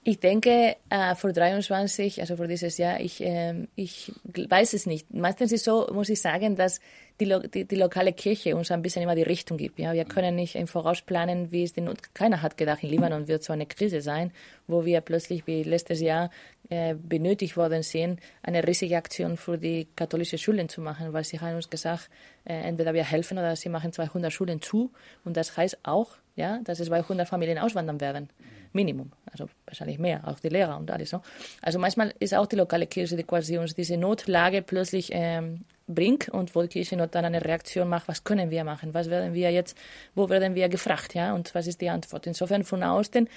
Ich 0.09 0.21
denke, 0.21 0.77
äh, 0.89 1.15
für 1.15 1.33
23, 1.33 2.21
also 2.21 2.37
für 2.37 2.47
dieses 2.47 2.77
Jahr, 2.77 3.01
ich, 3.01 3.21
äh, 3.21 3.67
ich 3.75 4.13
weiß 4.23 4.71
es 4.71 4.85
nicht. 4.85 5.13
Meistens 5.13 5.51
ist 5.51 5.59
es 5.59 5.65
so, 5.65 5.85
muss 5.91 6.07
ich 6.07 6.21
sagen, 6.21 6.55
dass 6.55 6.79
die, 7.19 7.37
die, 7.53 7.65
die, 7.65 7.75
lokale 7.75 8.13
Kirche 8.13 8.55
uns 8.55 8.71
ein 8.71 8.81
bisschen 8.81 9.03
immer 9.03 9.15
die 9.15 9.23
Richtung 9.23 9.57
gibt. 9.57 9.79
Ja, 9.79 9.91
wir 9.91 10.05
können 10.05 10.35
nicht 10.35 10.55
im 10.55 10.67
Voraus 10.67 11.01
planen, 11.01 11.51
wie 11.51 11.63
es 11.63 11.73
denn, 11.73 11.93
keiner 12.13 12.41
hat 12.41 12.55
gedacht, 12.55 12.83
in 12.83 12.89
Libanon 12.89 13.27
wird 13.27 13.43
so 13.43 13.51
eine 13.51 13.65
Krise 13.65 13.99
sein, 13.99 14.31
wo 14.65 14.85
wir 14.85 15.01
plötzlich 15.01 15.45
wie 15.45 15.63
letztes 15.63 15.99
Jahr 15.99 16.31
äh, 16.69 16.95
benötigt 16.95 17.57
worden 17.57 17.83
sind, 17.83 18.21
eine 18.43 18.65
riesige 18.65 18.95
Aktion 18.95 19.35
für 19.35 19.57
die 19.57 19.89
katholische 19.93 20.37
Schulen 20.37 20.69
zu 20.69 20.79
machen, 20.79 21.11
weil 21.11 21.25
sie 21.25 21.41
haben 21.41 21.57
uns 21.57 21.69
gesagt, 21.69 22.09
äh, 22.45 22.53
entweder 22.53 22.93
wir 22.93 23.03
helfen 23.03 23.37
oder 23.37 23.57
sie 23.57 23.67
machen 23.67 23.91
200 23.91 24.31
Schulen 24.31 24.61
zu 24.61 24.89
und 25.25 25.35
das 25.35 25.57
heißt 25.57 25.79
auch, 25.83 26.15
ja, 26.37 26.59
dass 26.63 26.79
es 26.79 26.87
200 26.87 27.27
Familien 27.27 27.57
auswandern 27.57 27.99
werden. 27.99 28.29
Minimum, 28.73 29.11
also 29.31 29.49
wahrscheinlich 29.65 29.97
mehr, 29.97 30.27
auch 30.27 30.39
die 30.39 30.49
Lehrer 30.49 30.77
und 30.77 30.89
alles. 30.91 31.09
So. 31.09 31.21
Also 31.61 31.79
manchmal 31.79 32.13
ist 32.19 32.33
auch 32.33 32.45
die 32.45 32.55
lokale 32.55 32.87
Kirche, 32.87 33.15
die 33.15 33.23
quasi 33.23 33.57
uns 33.57 33.75
diese 33.75 33.97
Notlage 33.97 34.61
plötzlich 34.61 35.09
ähm, 35.13 35.65
bringt 35.87 36.27
und 36.29 36.53
wo 36.53 36.61
die 36.61 36.67
Kirche 36.67 36.97
noch 36.97 37.07
dann 37.07 37.25
eine 37.25 37.43
Reaktion 37.43 37.87
macht, 37.87 38.07
was 38.07 38.23
können 38.23 38.51
wir 38.51 38.63
machen, 38.65 38.93
was 38.93 39.09
werden 39.09 39.33
wir 39.33 39.51
jetzt, 39.51 39.77
wo 40.15 40.29
werden 40.29 40.53
wir 40.53 40.67
gefragt, 40.67 41.15
ja, 41.15 41.33
und 41.33 41.55
was 41.55 41.65
ist 41.65 41.79
die 41.79 41.89
Antwort. 41.89 42.27
Insofern 42.27 42.65
von 42.65 42.83
außen, 42.83 43.29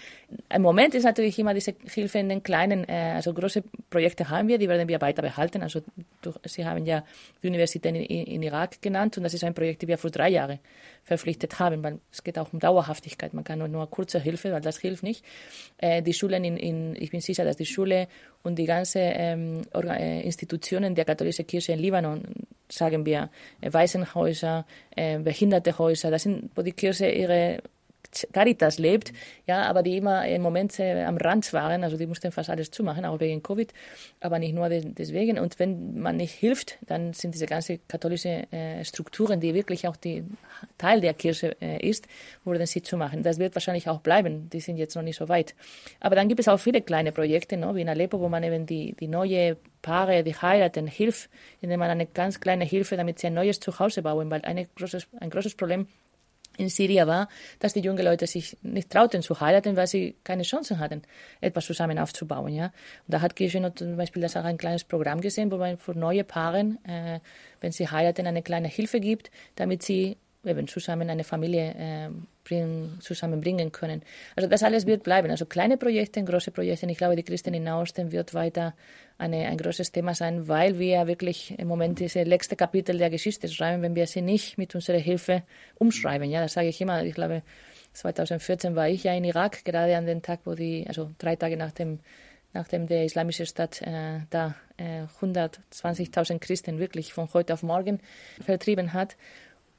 im 0.53 0.63
Moment 0.63 0.95
ist 0.95 1.05
natürlich 1.05 1.39
immer 1.39 1.55
diese 1.55 1.75
Hilfe 1.87 2.19
in 2.19 2.29
den 2.29 2.43
kleinen, 2.43 2.89
äh, 2.89 3.13
also 3.15 3.33
große 3.33 3.63
Projekte 3.89 4.29
haben 4.29 4.49
wir, 4.49 4.59
die 4.59 4.69
werden 4.69 4.89
wir 4.89 5.01
weiter 5.01 5.23
behalten. 5.23 5.63
Also 5.63 5.81
durch, 6.23 6.37
Sie 6.45 6.67
haben 6.67 6.85
ja 6.87 7.05
die 7.43 7.47
Universität 7.47 7.87
in, 7.87 7.95
in, 7.95 8.43
Irak 8.43 8.83
genannt 8.83 9.17
und 9.17 9.23
das 9.23 9.35
ist 9.35 9.45
ein 9.45 9.55
Projekt, 9.55 9.83
das 9.83 9.89
wir 9.89 9.99
vor 9.99 10.11
drei 10.11 10.31
Jahren 10.31 10.59
verpflichtet 11.11 11.59
haben, 11.59 11.83
weil 11.83 11.99
es 12.13 12.23
geht 12.23 12.39
auch 12.39 12.53
um 12.53 12.61
Dauerhaftigkeit. 12.61 13.35
Man 13.35 13.43
kann 13.43 13.59
nur, 13.59 13.67
nur 13.67 13.91
kurze 13.91 14.21
Hilfe, 14.21 14.53
weil 14.53 14.61
das 14.61 14.79
hilft 14.79 15.03
nicht. 15.03 15.25
Äh, 15.79 16.03
die 16.03 16.15
Schulen 16.15 16.45
in, 16.45 16.57
in, 16.57 16.95
ich 16.95 17.11
bin 17.11 17.21
sicher, 17.21 17.45
dass 17.45 17.57
die 17.57 17.67
Schule 17.67 18.07
und 18.45 18.61
die 18.61 18.65
ganzen 18.65 19.03
ähm, 19.03 19.63
äh, 19.75 20.23
Institutionen 20.23 20.95
der 20.95 21.05
katholischen 21.05 21.49
Kirche 21.49 21.73
in 21.73 21.81
Libanon, 21.81 22.23
sagen 22.69 23.05
wir, 23.05 23.29
äh, 23.61 23.73
Waisenhäuser, 23.73 24.65
äh, 24.95 25.19
Behindertehäuser, 25.19 26.13
das 26.13 26.23
sind, 26.23 26.53
wo 26.55 26.63
die 26.63 26.71
Kirche 26.71 27.11
ihre 27.11 27.61
Caritas 28.33 28.79
lebt, 28.79 29.13
ja, 29.47 29.63
aber 29.63 29.83
die 29.83 29.97
immer 29.97 30.27
im 30.27 30.43
Moment 30.43 30.79
am 30.81 31.17
Rand 31.17 31.53
waren, 31.53 31.85
also 31.85 31.97
die 31.97 32.07
mussten 32.07 32.33
fast 32.33 32.51
alles 32.51 32.71
zumachen, 32.71 33.05
auch 33.05 33.21
wegen 33.21 33.43
Covid, 33.43 33.73
aber 34.21 34.39
nicht 34.39 34.55
nur 34.55 34.69
deswegen. 34.69 35.39
Und 35.39 35.59
wenn 35.59 36.01
man 36.01 36.17
nicht 36.17 36.33
hilft, 36.33 36.79
dann 36.87 37.13
sind 37.13 37.35
diese 37.35 37.47
ganzen 37.47 37.81
katholischen 37.89 38.53
äh, 38.53 38.85
Strukturen, 38.85 39.41
die 39.41 39.55
wirklich 39.55 39.87
auch 39.87 39.97
die 39.97 40.25
Teil 40.79 41.01
der 41.01 41.15
Kirche 41.15 41.57
äh, 41.61 41.87
ist, 41.87 42.07
wurden 42.45 42.67
sie 42.67 42.83
zumachen. 42.83 43.23
Das 43.23 43.39
wird 43.39 43.55
wahrscheinlich 43.55 43.89
auch 43.89 44.01
bleiben, 44.01 44.51
die 44.51 44.61
sind 44.61 44.77
jetzt 44.77 44.97
noch 44.97 45.03
nicht 45.03 45.17
so 45.17 45.29
weit. 45.29 45.55
Aber 46.01 46.17
dann 46.17 46.29
gibt 46.29 46.41
es 46.41 46.49
auch 46.49 46.59
viele 46.59 46.83
kleine 46.83 47.13
Projekte, 47.13 47.57
no, 47.57 47.75
wie 47.75 47.83
in 47.83 47.89
Aleppo, 47.89 48.21
wo 48.21 48.29
man 48.29 48.43
eben 48.43 48.67
die, 48.67 48.95
die 48.99 49.09
neue 49.09 49.57
Paare, 49.83 50.23
die 50.25 50.35
heiraten, 50.35 50.87
hilft, 50.87 51.31
indem 51.61 51.81
man 51.81 51.91
eine 51.91 52.07
ganz 52.07 52.41
kleine 52.41 52.65
Hilfe, 52.65 52.97
damit 52.97 53.19
sie 53.19 53.29
ein 53.29 53.35
neues 53.35 53.61
Zuhause 53.61 54.03
bauen, 54.03 54.31
weil 54.31 54.43
eine 54.43 54.67
großes, 54.77 55.07
ein 55.21 55.31
großes 55.31 55.55
Problem 55.55 55.87
in 56.61 56.69
Syrien 56.69 57.09
war, 57.09 57.29
dass 57.59 57.73
die 57.73 57.81
jungen 57.81 58.05
Leute 58.05 58.27
sich 58.27 58.57
nicht 58.63 58.91
trauten 58.91 59.23
zu 59.23 59.41
heiraten, 59.41 59.77
weil 59.77 59.87
sie 59.87 60.17
keine 60.23 60.43
Chancen 60.43 60.79
hatten, 60.79 61.03
etwas 61.41 61.67
zusammen 61.67 61.99
aufzubauen. 61.99 62.53
Ja? 62.53 62.67
Und 62.67 62.73
da 63.09 63.21
hat 63.21 63.35
Kirche 63.35 63.73
zum 63.75 63.97
Beispiel 63.97 64.23
das 64.23 64.37
auch 64.37 64.45
ein 64.45 64.59
kleines 64.59 64.85
Programm 64.85 65.21
gesehen, 65.21 65.51
wo 65.51 65.57
man 65.57 65.77
für 65.77 65.95
neue 65.95 66.25
Paare, 66.25 66.77
äh, 66.85 67.21
wenn 67.61 67.73
sie 67.73 67.89
heiraten, 67.89 68.27
eine 68.27 68.43
kleine 68.43 68.69
Hilfe 68.69 69.01
gibt, 69.01 69.31
damit 69.57 69.83
sie 69.83 70.17
eben 70.45 70.67
zusammen 70.69 71.11
eine 71.11 71.25
Familie 71.25 71.75
äh, 71.77 72.09
bringen, 72.45 72.99
zusammenbringen 73.01 73.73
können. 73.73 74.03
Also 74.37 74.49
das 74.49 74.63
alles 74.63 74.87
wird 74.87 75.03
bleiben. 75.03 75.31
Also 75.31 75.47
kleine 75.47 75.77
Projekte, 75.77 76.23
große 76.25 76.51
Projekte. 76.51 76.87
Ich 76.91 76.99
glaube, 76.99 77.17
die 77.17 77.23
Christen 77.23 77.55
in 77.55 77.69
Osten 77.69 78.11
wird 78.13 78.33
weiter 78.33 78.75
eine, 79.19 79.47
ein 79.47 79.59
großes 79.59 79.93
Thema 79.93 80.15
sein, 80.15 80.49
weil 80.49 80.79
wir 80.79 81.07
wirklich 81.07 81.59
im 81.59 81.69
Moment 81.69 82.01
diese 82.01 82.23
letzte 82.23 82.57
Kapitel 82.57 82.97
der 82.97 83.11
Geschichte 83.11 83.49
schreiben, 83.49 83.83
wenn 83.83 83.95
wir 83.95 84.07
sie 84.07 84.23
nicht 84.23 84.57
mit 84.57 84.75
unserer 84.75 84.99
Hilfe 84.99 85.43
umschreiben. 85.77 86.31
Ja, 86.31 86.41
das 86.41 86.55
sage 86.55 86.69
ich 86.69 86.81
immer. 86.81 87.05
Ich 87.05 87.15
glaube, 87.15 87.43
2014 87.93 88.75
war 88.77 88.89
ich 88.89 89.05
ja 89.05 89.13
in 89.13 89.25
Irak, 89.25 89.65
gerade 89.65 89.97
an 89.97 90.07
dem 90.07 90.23
Tag, 90.23 90.41
wo 90.45 90.55
die, 90.55 90.87
also 90.89 91.11
drei 91.19 91.37
Tage 91.37 91.57
nach 91.57 91.73
dem 91.73 92.01
nachdem 92.53 92.87
der 92.87 93.05
islamische 93.05 93.47
Staat 93.47 93.81
äh, 93.83 94.21
da 94.31 94.55
äh, 94.77 95.05
120.000 95.21 96.39
Christen 96.41 96.79
wirklich 96.79 97.13
von 97.13 97.33
heute 97.33 97.55
auf 97.55 97.63
morgen 97.63 98.01
vertrieben 98.45 98.93
hat. 98.93 99.17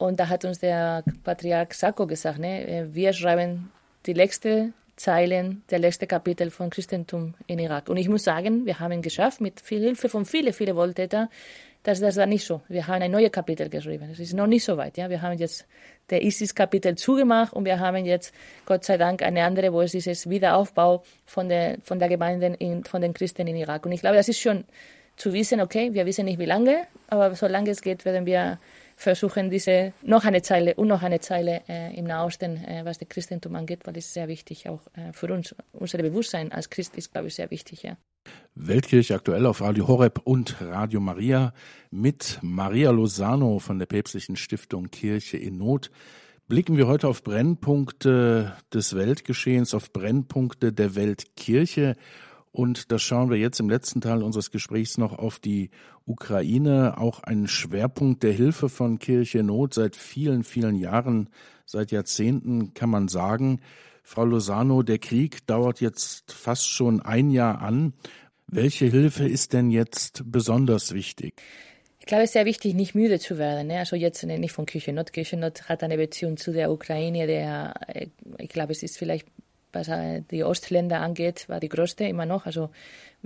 Und 0.01 0.19
da 0.19 0.29
hat 0.29 0.45
uns 0.45 0.57
der 0.57 1.03
Patriarch 1.23 1.73
Sacco 1.73 2.07
gesagt, 2.07 2.39
ne, 2.39 2.67
äh, 2.67 2.85
wir 2.91 3.13
schreiben 3.13 3.71
die 4.07 4.13
letzte 4.13 4.73
Zeilen, 4.95 5.61
der 5.69 5.77
letzte 5.77 6.07
Kapitel 6.07 6.49
von 6.49 6.71
Christentum 6.71 7.35
in 7.45 7.59
Irak. 7.59 7.87
Und 7.87 7.97
ich 7.97 8.09
muss 8.09 8.23
sagen, 8.23 8.65
wir 8.65 8.79
haben 8.79 8.93
es 8.93 9.01
geschafft, 9.03 9.41
mit 9.41 9.61
viel 9.61 9.79
Hilfe 9.79 10.09
von 10.09 10.25
vielen, 10.25 10.53
vielen 10.53 10.75
Wohltätern, 10.75 11.29
dass 11.83 11.99
das 11.99 12.17
war 12.17 12.25
nicht 12.25 12.47
so. 12.47 12.61
Wir 12.67 12.87
haben 12.87 13.03
ein 13.03 13.11
neues 13.11 13.31
Kapitel 13.31 13.69
geschrieben. 13.69 14.09
Es 14.11 14.19
ist 14.19 14.33
noch 14.33 14.47
nicht 14.47 14.63
so 14.63 14.75
weit. 14.75 14.97
Ja, 14.97 15.07
wir 15.07 15.21
haben 15.21 15.37
jetzt 15.37 15.67
der 16.09 16.23
ISIS-Kapitel 16.23 16.95
zugemacht 16.95 17.53
und 17.53 17.65
wir 17.65 17.79
haben 17.79 18.03
jetzt 18.03 18.33
Gott 18.65 18.83
sei 18.83 18.97
Dank 18.97 19.21
eine 19.21 19.43
andere, 19.43 19.71
wo 19.71 19.81
es 19.81 19.91
dieses 19.91 20.27
Wiederaufbau 20.27 21.03
von 21.27 21.47
der 21.47 21.77
von 21.83 21.99
der 21.99 22.09
Gemeinde 22.09 22.55
in, 22.57 22.83
von 22.85 23.01
den 23.01 23.13
Christen 23.13 23.45
in 23.45 23.55
Irak. 23.55 23.85
Und 23.85 23.91
ich 23.91 24.01
glaube, 24.01 24.15
das 24.15 24.29
ist 24.29 24.39
schon 24.39 24.63
zu 25.15 25.31
wissen. 25.31 25.61
Okay, 25.61 25.93
wir 25.93 26.07
wissen 26.07 26.25
nicht 26.25 26.39
wie 26.39 26.45
lange, 26.45 26.87
aber 27.07 27.35
solange 27.35 27.69
es 27.69 27.83
geht, 27.83 28.03
werden 28.03 28.25
wir 28.25 28.57
versuchen 29.01 29.49
diese 29.49 29.93
noch 30.03 30.25
eine 30.25 30.41
Zeile 30.41 30.75
und 30.75 30.87
noch 30.87 31.01
eine 31.01 31.19
Zeile 31.19 31.61
äh, 31.67 31.97
im 31.97 32.05
Nahosten, 32.05 32.57
äh, 32.57 32.81
was 32.85 32.99
das 32.99 33.09
Christentum 33.09 33.55
angeht, 33.55 33.81
weil 33.85 33.97
ist 33.97 34.13
sehr 34.13 34.27
wichtig 34.27 34.69
auch 34.69 34.81
äh, 34.93 35.11
für 35.11 35.33
uns. 35.33 35.55
Unser 35.73 35.97
Bewusstsein 35.97 36.51
als 36.51 36.69
Christ 36.69 36.95
ist, 36.97 37.11
glaube 37.11 37.27
ich, 37.27 37.35
sehr 37.35 37.49
wichtig, 37.51 37.83
ja. 37.83 37.97
Weltkirche 38.53 39.15
aktuell 39.15 39.47
auf 39.47 39.61
Radio 39.61 39.87
Horeb 39.87 40.21
und 40.23 40.61
Radio 40.61 40.99
Maria 40.99 41.53
mit 41.89 42.37
Maria 42.43 42.91
Lozano 42.91 43.57
von 43.57 43.79
der 43.79 43.87
päpstlichen 43.87 44.35
Stiftung 44.35 44.91
Kirche 44.91 45.37
in 45.37 45.57
Not. 45.57 45.89
Blicken 46.47 46.77
wir 46.77 46.87
heute 46.87 47.07
auf 47.07 47.23
Brennpunkte 47.23 48.55
des 48.71 48.95
Weltgeschehens, 48.95 49.73
auf 49.73 49.91
Brennpunkte 49.91 50.71
der 50.73 50.95
Weltkirche. 50.95 51.95
Und 52.51 52.91
das 52.91 53.01
schauen 53.01 53.29
wir 53.29 53.37
jetzt 53.37 53.59
im 53.59 53.69
letzten 53.69 54.01
Teil 54.01 54.23
unseres 54.23 54.51
Gesprächs 54.51 54.97
noch 54.97 55.17
auf 55.17 55.39
die 55.39 55.69
Ukraine, 56.05 56.97
auch 56.97 57.21
ein 57.23 57.47
Schwerpunkt 57.47 58.23
der 58.23 58.33
Hilfe 58.33 58.67
von 58.67 58.99
Kirche 58.99 59.43
Not 59.43 59.73
seit 59.73 59.95
vielen, 59.95 60.43
vielen 60.43 60.75
Jahren, 60.75 61.29
seit 61.65 61.91
Jahrzehnten 61.91 62.73
kann 62.73 62.89
man 62.89 63.07
sagen. 63.07 63.61
Frau 64.03 64.25
Lozano, 64.25 64.83
der 64.83 64.99
Krieg 64.99 65.45
dauert 65.47 65.79
jetzt 65.79 66.33
fast 66.33 66.69
schon 66.69 67.01
ein 67.01 67.29
Jahr 67.29 67.61
an. 67.61 67.93
Welche 68.47 68.85
Hilfe 68.87 69.27
ist 69.27 69.53
denn 69.53 69.71
jetzt 69.71 70.23
besonders 70.25 70.93
wichtig? 70.93 71.41
Ich 71.99 72.07
glaube, 72.07 72.23
es 72.23 72.31
ist 72.31 72.33
sehr 72.33 72.45
wichtig, 72.45 72.73
nicht 72.73 72.95
müde 72.95 73.19
zu 73.19 73.37
werden. 73.37 73.67
Ne? 73.67 73.77
Also 73.77 73.95
jetzt 73.95 74.23
nicht 74.23 74.51
von 74.51 74.65
Kirchennot. 74.65 75.13
Kirchennot 75.13 75.69
hat 75.69 75.83
eine 75.83 75.97
Beziehung 75.97 76.35
zu 76.35 76.51
der 76.51 76.71
Ukraine, 76.71 77.27
der, 77.27 77.75
äh, 77.87 78.07
ich 78.39 78.49
glaube, 78.49 78.73
es 78.73 78.81
ist 78.83 78.97
vielleicht, 78.97 79.27
was 79.73 79.89
die 80.29 80.43
Ostländer 80.43 80.99
angeht, 80.99 81.47
war 81.49 81.59
die 81.59 81.69
größte 81.69 82.05
immer 82.05 82.25
noch. 82.25 82.45
Also 82.45 82.69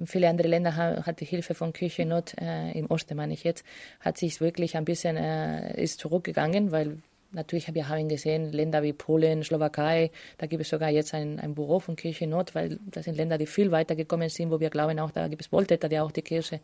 viele 0.06 0.30
andere 0.30 0.48
Länder 0.48 0.76
haben, 0.76 1.06
hat 1.06 1.20
die 1.20 1.26
Hilfe 1.26 1.54
von 1.54 1.74
Kirchennot, 1.74 2.36
äh, 2.40 2.72
im 2.72 2.88
Osten 2.88 3.16
meine 3.16 3.34
ich 3.34 3.44
jetzt, 3.44 3.66
hat 4.00 4.18
sich 4.18 4.42
wirklich 4.42 4.78
ein 4.78 4.86
bisschen, 4.86 5.18
äh, 5.18 5.82
ist 5.82 6.00
zurückgegangen, 6.00 6.72
weil 6.72 6.98
Natürlich 7.36 7.74
wir 7.74 7.90
haben 7.90 8.08
gesehen, 8.08 8.54
Länder 8.54 8.82
wie 8.82 8.94
Polen, 8.94 9.44
Slowakei, 9.44 10.12
da 10.38 10.48
gibt 10.48 10.62
es 10.62 10.70
sogar 10.70 10.90
jetzt 10.90 11.14
ein, 11.14 11.38
ein 11.40 11.54
Büro 11.54 11.80
von 11.80 11.98
Kirche 11.98 12.28
Not, 12.28 12.56
weil 12.56 12.80
das 12.86 13.06
sind 13.06 13.18
Länder, 13.18 13.38
die 13.38 13.46
viel 13.46 13.72
weiter 13.72 13.96
gekommen 13.96 14.30
sind, 14.30 14.52
wo 14.52 14.62
wir 14.62 14.70
glauben, 14.70 15.00
auch 15.00 15.12
da 15.12 15.28
gibt 15.28 15.42
es 15.42 15.52
Wohltäter, 15.52 15.90
die 15.90 16.00
auch 16.00 16.12
die 16.12 16.22
Kirche 16.22 16.62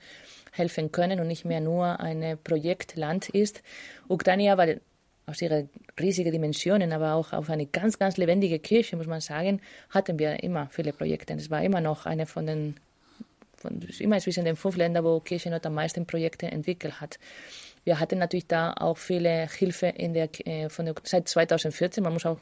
helfen 0.53 0.91
können 0.93 1.19
und 1.19 1.27
nicht 1.27 1.43
mehr 1.43 1.59
nur 1.59 1.99
ein 1.99 2.37
Projektland 2.41 3.27
ist. 3.29 3.63
Ukraine, 4.07 4.57
weil 4.57 4.79
aus 5.25 5.41
ihrer 5.41 5.63
riesigen 5.99 6.31
Dimensionen, 6.31 6.91
aber 6.91 7.13
auch 7.13 7.33
auf 7.33 7.49
eine 7.49 7.65
ganz, 7.65 7.99
ganz 7.99 8.17
lebendige 8.17 8.59
Kirche, 8.59 8.97
muss 8.97 9.07
man 9.07 9.21
sagen, 9.21 9.61
hatten 9.89 10.19
wir 10.19 10.43
immer 10.43 10.67
viele 10.71 10.93
Projekte. 10.93 11.33
Es 11.33 11.49
war 11.49 11.63
immer 11.63 11.81
noch 11.81 12.05
eine 12.05 12.25
von 12.25 12.47
den, 12.47 12.75
von, 13.55 13.81
immer 13.99 14.19
zwischen 14.19 14.45
den 14.45 14.55
fünf 14.55 14.75
Ländern, 14.75 15.03
wo 15.03 15.19
Kirche 15.19 15.49
Not 15.49 15.65
am 15.65 15.75
meisten 15.75 16.05
Projekte 16.05 16.47
entwickelt 16.47 16.99
hat. 16.99 17.19
Wir 17.83 17.99
hatten 17.99 18.19
natürlich 18.19 18.47
da 18.47 18.73
auch 18.73 18.97
viele 18.97 19.47
Hilfe 19.47 19.87
in 19.87 20.13
der, 20.13 20.29
äh, 20.45 20.69
von 20.69 20.85
der, 20.85 20.95
seit 21.03 21.27
2014. 21.27 22.03
Man 22.03 22.13
muss 22.13 22.25
auch 22.25 22.39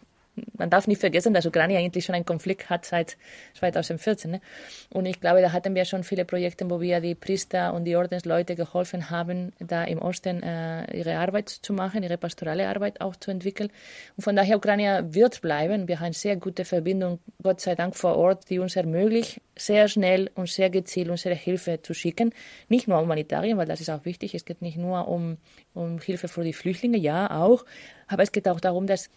man 0.58 0.70
darf 0.70 0.88
nicht 0.88 1.00
vergessen, 1.00 1.34
dass 1.34 1.46
Ukraine 1.46 1.78
eigentlich 1.78 2.06
schon 2.06 2.16
einen 2.16 2.26
Konflikt 2.26 2.70
hat 2.70 2.86
seit 2.86 3.18
2014. 3.56 4.32
Ne? 4.32 4.42
Und 4.90 5.06
ich 5.06 5.20
glaube, 5.20 5.42
da 5.42 5.52
hatten 5.52 5.76
wir 5.76 5.86
schon 5.86 6.04
viele 6.04 6.26
Projekte, 6.26 6.70
wo 6.70 6.82
wir 6.82 7.00
die 7.00 7.16
Priester 7.16 7.74
und 7.74 7.86
die 7.86 7.96
Ordensleute 7.96 8.56
geholfen 8.56 9.10
haben, 9.10 9.54
da 9.60 9.84
im 9.84 10.00
Osten 10.00 10.44
äh, 10.44 10.98
ihre 10.98 11.18
Arbeit 11.18 11.50
zu 11.50 11.74
machen, 11.74 12.04
ihre 12.04 12.18
pastorale 12.18 12.68
Arbeit 12.68 13.02
auch 13.02 13.16
zu 13.16 13.32
entwickeln. 13.32 13.70
Und 14.18 14.24
von 14.24 14.36
daher, 14.36 14.58
Ukraine 14.58 15.14
wird 15.14 15.42
bleiben. 15.42 15.88
Wir 15.88 16.00
haben 16.00 16.08
eine 16.08 16.14
sehr 16.14 16.36
gute 16.36 16.66
Verbindung, 16.66 17.20
Gott 17.42 17.62
sei 17.62 17.76
Dank, 17.76 17.96
vor 17.96 18.16
Ort, 18.18 18.50
die 18.50 18.60
uns 18.60 18.76
ermöglicht, 18.76 19.42
sehr 19.58 19.88
schnell 19.88 20.30
und 20.36 20.50
sehr 20.50 20.70
gezielt 20.70 21.10
unsere 21.10 21.36
Hilfe 21.36 21.82
zu 21.82 21.94
schicken. 21.94 22.34
Nicht 22.68 22.88
nur 22.88 23.00
Humanitarien, 23.00 23.58
weil 23.58 23.68
das 23.68 23.82
ist 23.82 23.90
auch 23.90 24.06
wichtig. 24.06 24.36
Es 24.36 24.46
geht 24.46 24.62
nicht 24.62 24.78
nur 24.78 25.08
um, 25.08 25.38
um 25.74 26.00
Hilfe 26.00 26.28
für 26.28 26.44
die 26.44 26.54
Flüchtlinge, 26.54 26.98
ja, 26.98 27.30
auch. 27.32 27.66
Aber 28.08 28.24
es 28.24 28.32
geht 28.32 28.48
auch 28.48 28.60
darum, 28.60 28.88
dass 28.88 29.10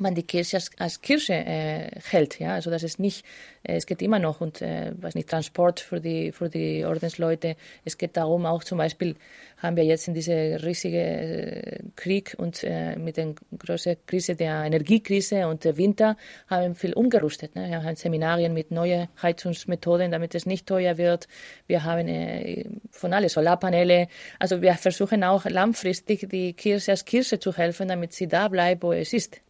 man 0.00 0.14
die 0.14 0.22
Kirche 0.22 0.56
als, 0.56 0.70
als 0.78 1.00
Kirche 1.00 1.34
äh, 1.34 1.90
hält. 2.10 2.38
Ja? 2.38 2.54
Also 2.54 2.70
das 2.70 2.82
ist 2.82 2.98
nicht, 2.98 3.24
äh, 3.62 3.76
es 3.76 3.86
geht 3.86 4.02
immer 4.02 4.18
noch 4.18 4.40
und 4.40 4.62
äh, 4.62 4.92
was 4.96 5.14
nicht 5.14 5.28
Transport 5.28 5.80
für 5.80 6.00
die 6.00 6.32
für 6.32 6.48
die 6.48 6.84
Ordensleute. 6.84 7.56
Es 7.84 7.98
geht 7.98 8.16
darum 8.16 8.46
auch 8.46 8.64
zum 8.64 8.78
Beispiel 8.78 9.16
haben 9.58 9.76
wir 9.76 9.84
jetzt 9.84 10.06
in 10.08 10.14
diese 10.14 10.62
riesige 10.62 10.98
äh, 10.98 11.80
Krieg 11.96 12.34
und 12.38 12.62
äh, 12.62 12.96
mit 12.96 13.16
der 13.16 13.34
großen 13.58 13.96
Krise 14.06 14.36
der 14.36 14.64
Energiekrise 14.64 15.48
und 15.48 15.64
der 15.64 15.76
Winter 15.76 16.16
haben 16.48 16.74
viel 16.74 16.92
umgerüstet. 16.92 17.56
Ne? 17.56 17.68
Wir 17.68 17.82
haben 17.82 17.96
Seminarien 17.96 18.54
mit 18.54 18.70
neuen 18.70 19.08
Heizungsmethoden, 19.20 20.12
damit 20.12 20.34
es 20.34 20.46
nicht 20.46 20.66
teuer 20.66 20.96
wird. 20.96 21.28
Wir 21.66 21.84
haben 21.84 22.08
äh, 22.08 22.66
von 22.90 23.12
alle 23.12 23.28
Solarpaneele. 23.28 24.08
Also 24.38 24.62
wir 24.62 24.74
versuchen 24.74 25.24
auch 25.24 25.44
langfristig 25.44 26.28
die 26.28 26.52
Kirche 26.52 26.92
als 26.92 27.04
Kirche 27.04 27.40
zu 27.40 27.56
helfen, 27.56 27.88
damit 27.88 28.12
sie 28.12 28.28
da 28.28 28.48
bleibt, 28.48 28.82
wo 28.82 28.92
es 28.92 29.12
ist 29.12 29.40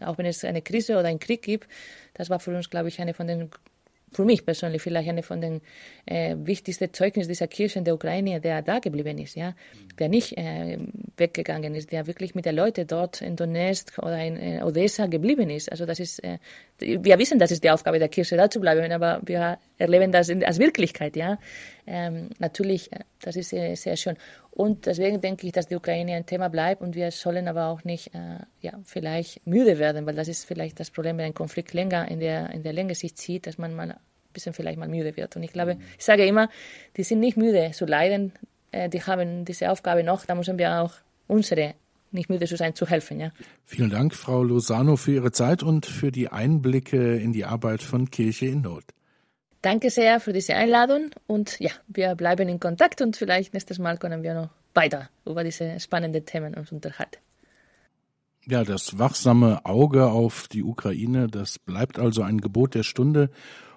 auch 0.00 0.18
wenn 0.18 0.26
es 0.26 0.44
eine 0.44 0.62
Krise 0.62 0.98
oder 0.98 1.08
einen 1.08 1.20
Krieg 1.20 1.42
gibt, 1.42 1.68
das 2.14 2.30
war 2.30 2.40
für 2.40 2.54
uns, 2.54 2.70
glaube 2.70 2.88
ich, 2.88 3.00
eine 3.00 3.14
von 3.14 3.26
den 3.26 3.50
für 4.12 4.24
mich 4.24 4.44
persönlich 4.44 4.82
vielleicht 4.82 5.08
eine 5.08 5.22
von 5.22 5.40
den 5.40 5.60
äh, 6.06 6.34
wichtigsten 6.38 6.92
Zeugnissen 6.92 7.28
dieser 7.28 7.46
Kirche 7.46 7.78
in 7.78 7.84
der 7.84 7.94
Ukraine, 7.94 8.40
der 8.40 8.62
da 8.62 8.78
geblieben 8.78 9.18
ist, 9.18 9.36
ja, 9.36 9.54
der 9.98 10.08
nicht 10.08 10.36
äh, 10.36 10.78
weggegangen 11.16 11.74
ist, 11.74 11.92
der 11.92 12.06
wirklich 12.06 12.34
mit 12.34 12.44
den 12.44 12.56
Leuten 12.56 12.86
dort 12.86 13.22
in 13.22 13.36
Donetsk 13.36 13.98
oder 13.98 14.18
in 14.18 14.36
äh, 14.36 14.62
Odessa 14.62 15.06
geblieben 15.06 15.48
ist. 15.50 15.70
Also 15.70 15.86
das 15.86 16.00
ist, 16.00 16.22
äh, 16.24 16.38
wir 16.78 17.18
wissen, 17.18 17.38
das 17.38 17.52
ist 17.52 17.62
die 17.62 17.70
Aufgabe 17.70 17.98
der 17.98 18.08
Kirche, 18.08 18.36
da 18.36 18.50
zu 18.50 18.60
bleiben, 18.60 18.90
aber 18.90 19.20
wir 19.24 19.58
erleben 19.78 20.10
das 20.10 20.28
in, 20.28 20.44
als 20.44 20.58
Wirklichkeit, 20.58 21.14
ja. 21.16 21.38
Ähm, 21.92 22.30
natürlich, 22.38 22.92
äh, 22.92 23.00
das 23.20 23.34
ist 23.34 23.48
sehr, 23.48 23.76
sehr 23.76 23.96
schön. 23.96 24.16
Und 24.52 24.86
deswegen 24.86 25.20
denke 25.20 25.44
ich, 25.44 25.52
dass 25.52 25.66
die 25.66 25.74
Ukraine 25.74 26.14
ein 26.14 26.24
Thema 26.24 26.48
bleibt 26.48 26.82
und 26.82 26.94
wir 26.94 27.10
sollen 27.10 27.48
aber 27.48 27.66
auch 27.66 27.82
nicht, 27.82 28.14
äh, 28.14 28.38
ja, 28.60 28.78
vielleicht 28.84 29.44
müde 29.44 29.80
werden, 29.80 30.06
weil 30.06 30.14
das 30.14 30.28
ist 30.28 30.44
vielleicht 30.44 30.78
das 30.78 30.92
Problem, 30.92 31.18
wenn 31.18 31.26
ein 31.26 31.34
Konflikt 31.34 31.72
länger 31.72 32.08
in 32.08 32.20
der, 32.20 32.50
in 32.50 32.62
der 32.62 32.72
Länge 32.72 32.94
sich 32.94 33.16
zieht, 33.16 33.48
dass 33.48 33.58
man 33.58 33.74
mal 33.74 33.90
ein 33.90 33.98
bisschen 34.32 34.52
vielleicht 34.52 34.78
mal 34.78 34.86
müde 34.86 35.16
wird. 35.16 35.34
Und 35.34 35.42
ich 35.42 35.52
glaube, 35.52 35.78
ich 35.98 36.04
sage 36.04 36.24
immer, 36.24 36.48
die 36.96 37.02
sind 37.02 37.18
nicht 37.18 37.36
müde 37.36 37.72
zu 37.72 37.86
leiden, 37.86 38.32
äh, 38.70 38.88
die 38.88 39.02
haben 39.02 39.44
diese 39.44 39.68
Aufgabe 39.72 40.04
noch, 40.04 40.24
da 40.26 40.36
müssen 40.36 40.58
wir 40.58 40.82
auch 40.82 40.92
unsere 41.26 41.74
nicht 42.12 42.30
müde 42.30 42.46
zu 42.46 42.56
sein, 42.56 42.76
zu 42.76 42.86
helfen. 42.86 43.18
Ja. 43.18 43.32
Vielen 43.64 43.90
Dank, 43.90 44.14
Frau 44.14 44.44
Lozano, 44.44 44.94
für 44.96 45.12
Ihre 45.12 45.32
Zeit 45.32 45.64
und 45.64 45.86
für 45.86 46.12
die 46.12 46.28
Einblicke 46.28 47.16
in 47.16 47.32
die 47.32 47.44
Arbeit 47.44 47.82
von 47.82 48.10
Kirche 48.10 48.46
in 48.46 48.62
Not. 48.62 48.84
Danke 49.62 49.90
sehr 49.90 50.20
für 50.20 50.32
diese 50.32 50.54
Einladung 50.54 51.10
und 51.26 51.60
ja, 51.60 51.70
wir 51.86 52.14
bleiben 52.14 52.48
in 52.48 52.60
Kontakt 52.60 53.02
und 53.02 53.16
vielleicht 53.16 53.52
nächstes 53.52 53.78
Mal 53.78 53.98
können 53.98 54.22
wir 54.22 54.34
noch 54.34 54.48
weiter 54.74 55.10
über 55.26 55.44
diese 55.44 55.78
spannenden 55.80 56.24
Themen 56.24 56.54
uns 56.54 56.72
unterhalten. 56.72 57.18
Ja, 58.46 58.64
das 58.64 58.98
wachsame 58.98 59.64
Auge 59.66 60.06
auf 60.06 60.48
die 60.48 60.62
Ukraine, 60.62 61.28
das 61.28 61.58
bleibt 61.58 61.98
also 61.98 62.22
ein 62.22 62.40
Gebot 62.40 62.74
der 62.74 62.84
Stunde. 62.84 63.30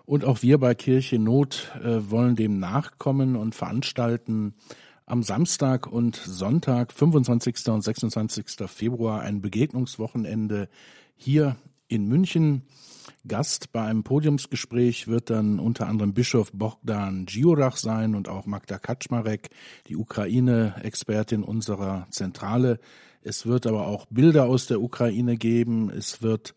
Und 0.05 0.25
auch 0.25 0.41
wir 0.41 0.57
bei 0.57 0.73
Kirche 0.73 1.19
Not 1.19 1.71
äh, 1.81 2.09
wollen 2.09 2.35
dem 2.35 2.59
nachkommen 2.59 3.35
und 3.35 3.55
veranstalten 3.55 4.53
am 5.05 5.21
Samstag 5.21 5.87
und 5.87 6.15
Sonntag, 6.15 6.93
25. 6.93 7.67
und 7.67 7.81
26. 7.81 8.45
Februar, 8.67 9.21
ein 9.21 9.41
Begegnungswochenende 9.41 10.69
hier 11.15 11.57
in 11.87 12.07
München. 12.07 12.63
Gast 13.27 13.71
bei 13.71 13.83
einem 13.83 14.03
Podiumsgespräch 14.03 15.07
wird 15.07 15.29
dann 15.29 15.59
unter 15.59 15.87
anderem 15.87 16.13
Bischof 16.13 16.51
Bogdan 16.51 17.25
Giurach 17.25 17.77
sein 17.77 18.15
und 18.15 18.29
auch 18.29 18.45
Magda 18.45 18.77
Kaczmarek, 18.77 19.49
die 19.87 19.95
Ukraine-Expertin 19.95 21.43
unserer 21.43 22.07
Zentrale. 22.11 22.79
Es 23.21 23.45
wird 23.45 23.67
aber 23.67 23.87
auch 23.87 24.05
Bilder 24.09 24.45
aus 24.45 24.67
der 24.67 24.81
Ukraine 24.81 25.37
geben. 25.37 25.89
Es 25.89 26.21
wird 26.21 26.53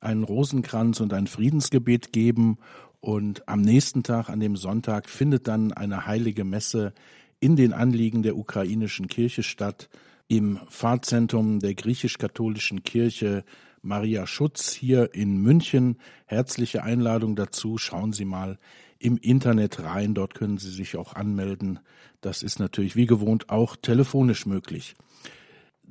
einen 0.00 0.24
Rosenkranz 0.24 1.00
und 1.00 1.12
ein 1.12 1.26
Friedensgebet 1.26 2.12
geben. 2.12 2.58
Und 3.00 3.48
am 3.48 3.62
nächsten 3.62 4.02
Tag, 4.02 4.28
an 4.28 4.40
dem 4.40 4.56
Sonntag, 4.56 5.08
findet 5.08 5.48
dann 5.48 5.72
eine 5.72 6.06
heilige 6.06 6.44
Messe 6.44 6.92
in 7.40 7.56
den 7.56 7.72
Anliegen 7.72 8.22
der 8.22 8.36
ukrainischen 8.36 9.08
Kirche 9.08 9.42
statt, 9.42 9.88
im 10.28 10.60
Pfarrzentrum 10.68 11.58
der 11.58 11.74
griechisch-katholischen 11.74 12.84
Kirche 12.84 13.44
Maria 13.82 14.26
Schutz 14.28 14.72
hier 14.72 15.12
in 15.12 15.38
München. 15.38 15.98
Herzliche 16.26 16.84
Einladung 16.84 17.34
dazu. 17.36 17.78
Schauen 17.78 18.12
Sie 18.12 18.24
mal 18.24 18.58
im 19.00 19.16
Internet 19.16 19.82
rein. 19.82 20.14
Dort 20.14 20.34
können 20.34 20.58
Sie 20.58 20.70
sich 20.70 20.96
auch 20.96 21.14
anmelden. 21.14 21.80
Das 22.20 22.44
ist 22.44 22.60
natürlich 22.60 22.94
wie 22.94 23.06
gewohnt 23.06 23.50
auch 23.50 23.74
telefonisch 23.76 24.46
möglich. 24.46 24.94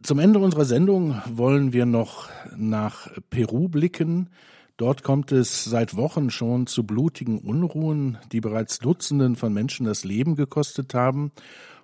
Zum 0.02 0.20
Ende 0.20 0.40
unserer 0.40 0.66
Sendung 0.66 1.22
wollen 1.30 1.74
wir 1.74 1.86
noch 1.86 2.30
nach 2.56 3.10
Peru 3.30 3.68
blicken. 3.68 4.30
Dort 4.78 5.04
kommt 5.04 5.32
es 5.32 5.66
seit 5.66 5.96
Wochen 5.96 6.32
schon 6.32 6.66
zu 6.66 6.86
blutigen 6.86 7.38
Unruhen, 7.38 8.18
die 8.32 8.40
bereits 8.40 8.80
Dutzenden 8.80 9.36
von 9.36 9.54
Menschen 9.54 9.86
das 9.86 10.06
Leben 10.06 10.36
gekostet 10.36 10.94
haben. 10.94 11.32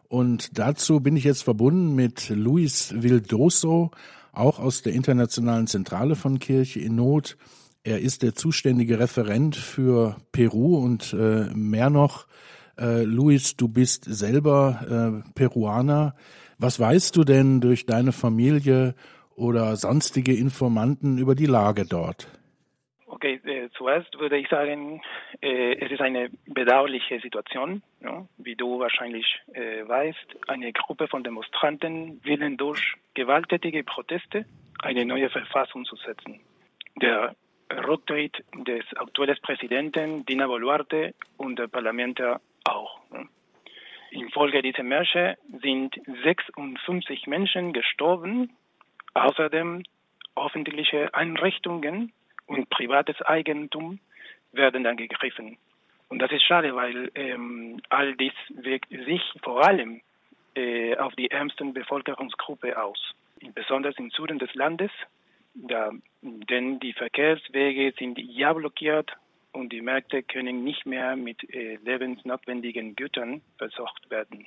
Und 0.07 0.57
dazu 0.57 1.01
bin 1.01 1.17
ich 1.17 1.25
jetzt 1.25 1.43
verbunden 1.43 1.93
mit 1.93 2.29
Luis 2.29 2.93
Vildoso, 2.95 3.91
auch 4.37 4.59
aus 4.59 4.81
der 4.81 4.93
Internationalen 4.93 5.67
Zentrale 5.67 6.15
von 6.15 6.39
Kirche 6.39 6.79
in 6.79 6.95
Not. 6.95 7.37
Er 7.83 7.99
ist 8.01 8.21
der 8.21 8.35
zuständige 8.35 8.99
Referent 8.99 9.55
für 9.55 10.17
Peru 10.31 10.77
und 10.77 11.13
äh, 11.13 11.45
mehr 11.53 11.89
noch, 11.89 12.27
äh, 12.77 13.03
Luis, 13.03 13.55
du 13.55 13.67
bist 13.67 14.05
selber 14.05 15.23
äh, 15.25 15.31
Peruaner. 15.33 16.15
Was 16.57 16.79
weißt 16.79 17.15
du 17.15 17.23
denn 17.23 17.61
durch 17.61 17.85
deine 17.85 18.11
Familie 18.11 18.95
oder 19.35 19.75
sonstige 19.75 20.35
Informanten 20.35 21.17
über 21.17 21.35
die 21.35 21.45
Lage 21.45 21.85
dort? 21.85 22.27
Okay, 23.17 23.41
äh, 23.45 23.69
zuerst 23.75 24.19
würde 24.19 24.37
ich 24.37 24.47
sagen, 24.47 25.01
äh, 25.41 25.73
es 25.83 25.91
ist 25.91 26.01
eine 26.01 26.29
bedauerliche 26.45 27.19
Situation. 27.19 27.81
Ja? 27.99 28.27
Wie 28.37 28.55
du 28.55 28.77
wahrscheinlich 28.77 29.25
äh, 29.53 29.87
weißt, 29.87 30.47
eine 30.47 30.71
Gruppe 30.71 31.07
von 31.07 31.23
Demonstranten 31.23 32.23
willen 32.23 32.57
durch 32.57 32.93
gewalttätige 33.15 33.83
Proteste 33.83 34.45
eine 34.83 35.03
neue 35.03 35.31
Verfassung 35.31 35.83
zu 35.85 35.95
setzen. 35.95 36.41
Der 37.01 37.35
Rücktritt 37.87 38.43
des 38.53 38.85
aktuellen 38.97 39.37
Präsidenten 39.41 40.23
Dina 40.27 40.45
Boluarte 40.45 41.15
und 41.37 41.57
der 41.57 41.69
Parlamente 41.69 42.39
auch. 42.65 42.99
Ja? 43.11 43.23
Infolge 44.11 44.61
dieser 44.61 44.83
Märsche 44.83 45.39
sind 45.63 45.99
56 46.23 47.25
Menschen 47.25 47.73
gestorben. 47.73 48.55
Außerdem 49.15 49.81
öffentliche 50.35 51.11
Einrichtungen 51.15 52.13
und 52.47 52.69
privates 52.69 53.21
Eigentum 53.21 53.99
werden 54.51 54.85
angegriffen. 54.85 55.57
Und 56.09 56.19
das 56.19 56.31
ist 56.31 56.43
schade, 56.43 56.75
weil 56.75 57.11
ähm, 57.15 57.81
all 57.89 58.15
dies 58.15 58.33
wirkt 58.49 58.89
sich 58.89 59.21
vor 59.43 59.65
allem 59.65 60.01
äh, 60.55 60.95
auf 60.97 61.13
die 61.15 61.29
ärmsten 61.29 61.73
Bevölkerungsgruppe 61.73 62.81
aus, 62.81 62.99
besonders 63.53 63.95
im 63.97 64.09
Süden 64.11 64.39
des 64.39 64.53
Landes, 64.55 64.91
da, 65.53 65.91
denn 66.21 66.79
die 66.79 66.93
Verkehrswege 66.93 67.93
sind 67.97 68.19
ja 68.19 68.53
blockiert 68.53 69.11
und 69.53 69.73
die 69.73 69.81
Märkte 69.81 70.23
können 70.23 70.63
nicht 70.63 70.85
mehr 70.85 71.15
mit 71.15 71.43
äh, 71.53 71.77
lebensnotwendigen 71.83 72.95
Gütern 72.95 73.41
versorgt 73.57 74.09
werden. 74.09 74.45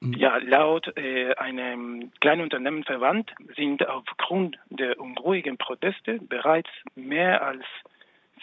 Mhm. 0.00 0.14
Ja, 0.14 0.38
laut 0.38 0.96
äh, 0.96 1.34
einem 1.34 2.10
kleinen 2.20 2.42
Unternehmenverband 2.42 3.32
sind 3.56 3.86
aufgrund 3.86 4.58
der 4.70 4.98
unruhigen 4.98 5.58
Proteste 5.58 6.18
bereits 6.20 6.70
mehr 6.94 7.42
als 7.42 7.64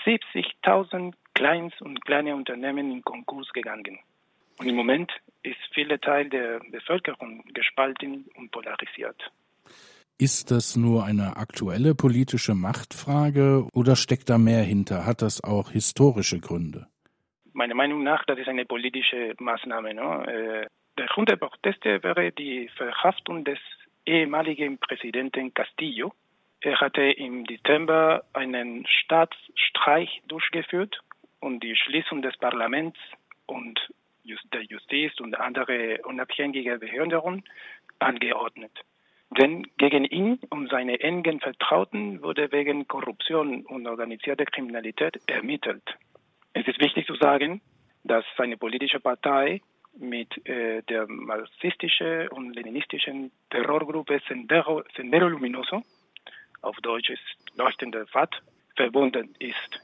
70.000 0.05 1.13
Kleins- 1.33 1.81
und 1.81 2.03
kleine 2.05 2.35
Unternehmen 2.35 2.91
in 2.91 3.03
Konkurs 3.03 3.51
gegangen. 3.53 3.99
Und 4.59 4.67
im 4.67 4.75
Moment 4.75 5.11
ist 5.43 5.57
viele 5.73 5.99
Teil 5.99 6.29
der 6.29 6.59
Bevölkerung 6.71 7.43
gespalten 7.53 8.25
und 8.35 8.51
polarisiert. 8.51 9.31
Ist 10.19 10.49
das 10.49 10.75
nur 10.75 11.05
eine 11.05 11.37
aktuelle 11.37 11.93
politische 11.93 12.55
Machtfrage 12.55 13.67
oder 13.73 13.95
steckt 13.95 14.29
da 14.31 14.39
mehr 14.39 14.63
hinter? 14.63 15.05
Hat 15.05 15.21
das 15.21 15.43
auch 15.43 15.69
historische 15.71 16.39
Gründe? 16.39 16.87
Meiner 17.53 17.75
Meinung 17.75 18.03
nach, 18.03 18.25
das 18.25 18.39
ist 18.39 18.47
eine 18.47 18.65
politische 18.65 19.35
Maßnahme. 19.39 19.93
Ne? 19.93 20.67
Der 20.97 21.05
Grund 21.05 21.29
der 21.29 21.35
Proteste 21.35 22.01
wäre 22.03 22.31
die 22.31 22.69
Verhaftung 22.69 23.43
des 23.43 23.59
ehemaligen 24.05 24.79
Präsidenten 24.79 25.53
Castillo. 25.53 26.11
Er 26.61 26.79
hatte 26.79 27.03
im 27.03 27.45
Dezember 27.45 28.23
einen 28.33 28.87
Staatsstreich 28.87 30.23
durchgeführt 30.27 30.99
und 31.39 31.61
die 31.61 31.75
Schließung 31.75 32.23
des 32.23 32.35
Parlaments 32.37 32.97
und 33.45 33.79
der 34.53 34.63
Justiz 34.63 35.19
und 35.19 35.39
andere 35.39 35.99
unabhängige 36.03 36.79
Behörden 36.79 37.43
angeordnet. 37.99 38.71
Denn 39.37 39.67
gegen 39.77 40.03
ihn 40.03 40.39
und 40.49 40.69
seine 40.69 40.99
engen 40.99 41.39
Vertrauten 41.39 42.23
wurde 42.23 42.51
wegen 42.51 42.87
Korruption 42.87 43.65
und 43.65 43.85
organisierter 43.85 44.45
Kriminalität 44.45 45.19
ermittelt. 45.27 45.83
Es 46.53 46.67
ist 46.67 46.79
wichtig 46.79 47.05
zu 47.05 47.15
sagen, 47.15 47.61
dass 48.03 48.25
seine 48.37 48.57
politische 48.57 48.99
Partei 48.99 49.61
mit 49.99 50.47
äh, 50.47 50.81
der 50.83 51.07
marxistischen 51.07 52.27
und 52.29 52.55
leninistischen 52.55 53.31
Terrorgruppe 53.49 54.21
Sendero, 54.27 54.83
Sendero 54.95 55.27
Luminoso, 55.27 55.83
auf 56.61 56.77
Deutsch 56.77 57.09
ist 57.09 57.35
leuchtender 57.55 58.05
Pfad, 58.07 58.41
verbunden 58.75 59.35
ist. 59.39 59.81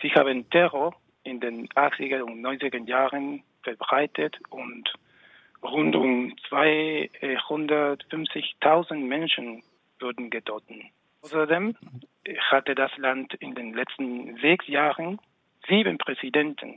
Sie 0.00 0.12
haben 0.12 0.48
Terror 0.50 0.94
in 1.24 1.40
den 1.40 1.66
80er 1.68 2.22
und 2.22 2.40
90er 2.44 2.86
Jahren 2.86 3.42
verbreitet 3.62 4.38
und 4.50 4.92
rund 5.62 5.96
um 5.96 6.34
250.000 6.50 8.94
Menschen 8.94 9.62
wurden 10.00 10.30
getötet. 10.30 10.84
Außerdem 11.22 11.76
hatte 12.50 12.74
das 12.74 12.94
Land 12.98 13.32
in 13.34 13.54
den 13.54 13.72
letzten 13.74 14.36
sechs 14.38 14.66
Jahren 14.68 15.20
sieben 15.68 15.98
Präsidenten, 15.98 16.76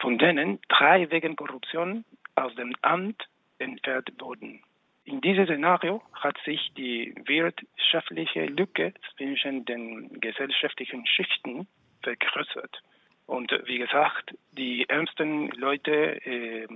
von 0.00 0.18
denen 0.18 0.58
drei 0.68 1.10
wegen 1.10 1.36
Korruption 1.36 2.04
aus 2.40 2.54
dem 2.54 2.74
Amt 2.82 3.28
entfernt 3.58 4.10
wurden. 4.18 4.62
In 5.04 5.20
diesem 5.20 5.46
Szenario 5.46 6.02
hat 6.12 6.36
sich 6.44 6.72
die 6.76 7.14
wirtschaftliche 7.26 8.46
Lücke 8.46 8.94
zwischen 9.16 9.64
den 9.64 10.20
gesellschaftlichen 10.20 11.06
Schichten 11.06 11.66
vergrößert. 12.02 12.82
Und 13.26 13.52
wie 13.64 13.78
gesagt, 13.78 14.34
die 14.52 14.88
ärmsten 14.88 15.50
Leute 15.50 16.24
äh, 16.24 16.66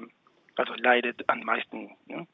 also 0.56 0.74
leidet 0.74 1.28
am 1.28 1.40
meisten. 1.40 1.90
Ne? 2.06 2.26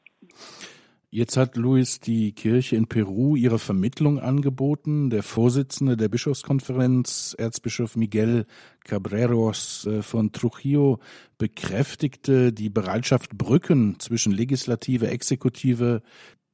Jetzt 1.13 1.35
hat 1.35 1.57
Luis 1.57 1.99
die 1.99 2.31
Kirche 2.31 2.77
in 2.77 2.87
Peru 2.87 3.35
ihre 3.35 3.59
Vermittlung 3.59 4.17
angeboten. 4.17 5.09
Der 5.09 5.23
Vorsitzende 5.23 5.97
der 5.97 6.07
Bischofskonferenz, 6.07 7.35
Erzbischof 7.37 7.97
Miguel 7.97 8.45
Cabreros 8.85 9.85
äh, 9.87 10.03
von 10.03 10.31
Trujillo, 10.31 10.99
bekräftigte 11.37 12.53
die 12.53 12.69
Bereitschaft, 12.69 13.37
Brücken 13.37 13.99
zwischen 13.99 14.31
Legislative, 14.31 15.09
Exekutive, 15.09 16.01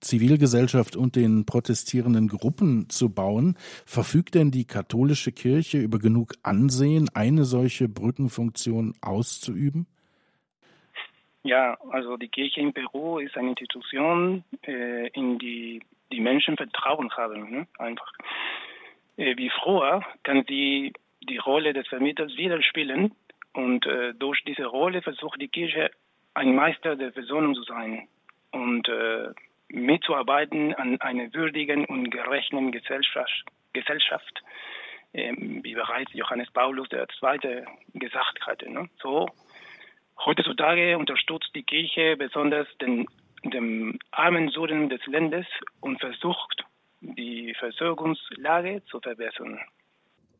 Zivilgesellschaft 0.01 0.95
und 0.95 1.15
den 1.15 1.45
protestierenden 1.45 2.27
Gruppen 2.27 2.89
zu 2.89 3.09
bauen. 3.09 3.57
Verfügt 3.85 4.33
denn 4.33 4.49
die 4.49 4.65
katholische 4.65 5.31
Kirche 5.31 5.77
über 5.77 5.99
genug 5.99 6.33
Ansehen, 6.41 7.09
eine 7.09 7.45
solche 7.45 7.87
Brückenfunktion 7.87 8.95
auszuüben? 9.01 9.85
Ja, 11.47 11.77
also 11.91 12.17
die 12.17 12.27
Kirche 12.27 12.59
in 12.59 12.73
Peru 12.73 13.19
ist 13.19 13.37
eine 13.37 13.49
Institution, 13.51 14.43
äh, 14.63 15.07
in 15.07 15.39
die 15.39 15.81
die 16.11 16.19
Menschen 16.19 16.57
Vertrauen 16.57 17.09
haben. 17.15 17.49
Ne? 17.49 17.67
Einfach. 17.79 18.11
Äh, 19.15 19.37
wie 19.37 19.49
früher 19.49 20.03
kann 20.23 20.43
sie 20.47 20.91
die 21.21 21.37
Rolle 21.37 21.71
des 21.71 21.87
Vermitters 21.87 22.35
wieder 22.35 22.61
spielen 22.61 23.15
und 23.53 23.85
äh, 23.85 24.13
durch 24.13 24.43
diese 24.45 24.65
Rolle 24.65 25.01
versucht 25.01 25.41
die 25.41 25.47
Kirche 25.47 25.89
ein 26.33 26.53
Meister 26.53 26.97
der 26.97 27.13
Versöhnung 27.13 27.55
zu 27.55 27.63
sein 27.63 28.09
und 28.51 28.89
äh, 28.89 29.29
mitzuarbeiten 29.69 30.73
an 30.75 30.99
einer 30.99 31.33
würdigen 31.33 31.85
und 31.85 32.09
gerechten 32.09 32.73
Gesellschaft, 32.73 33.45
Gesellschaft 33.71 34.43
ähm, 35.13 35.61
wie 35.63 35.75
bereits 35.75 36.11
Johannes 36.13 36.51
Paulus 36.51 36.89
II. 36.91 37.63
gesagt 37.93 38.45
hatte. 38.45 38.69
Ne? 38.69 38.89
So 39.01 39.27
Heutzutage 40.25 40.97
unterstützt 40.97 41.51
die 41.55 41.63
Kirche 41.63 42.15
besonders 42.17 42.67
den, 42.81 43.07
den 43.43 43.99
armen 44.11 44.49
Süden 44.49 44.89
des 44.89 45.05
Landes 45.07 45.45
und 45.79 45.99
versucht, 45.99 46.63
die 47.01 47.53
Versorgungslage 47.59 48.83
zu 48.85 48.99
verbessern. 48.99 49.59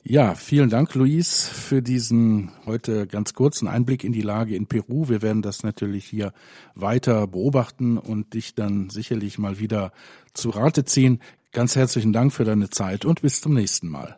Ja, 0.10 0.36
vielen 0.36 0.70
Dank, 0.70 0.96
Luis, 0.96 1.50
für 1.50 1.82
diesen 1.82 2.52
heute 2.66 3.08
ganz 3.08 3.34
kurzen 3.34 3.68
Einblick 3.68 4.06
in 4.06 4.14
die 4.14 4.22
Lage 4.22 4.56
in 4.56 4.68
Peru. 4.68 5.10
Wir 5.10 5.22
werden 5.22 5.42
das 5.42 5.64
natürlich 5.64 6.06
hier 6.06 6.32
weiter 6.76 7.28
beobachten 7.28 7.98
und 7.98 8.34
dich 8.34 8.56
dann 8.56 8.90
sicherlich 8.90 9.38
mal 9.38 9.60
wieder 9.60 9.92
zu 10.34 10.50
Rate 10.52 10.86
ziehen. 10.86 11.22
Ganz 11.52 11.76
herzlichen 11.76 12.14
Dank 12.14 12.32
für 12.32 12.46
deine 12.46 12.70
Zeit 12.70 13.04
und 13.04 13.22
bis 13.22 13.42
zum 13.42 13.54
nächsten 13.54 13.90
Mal. 13.90 14.18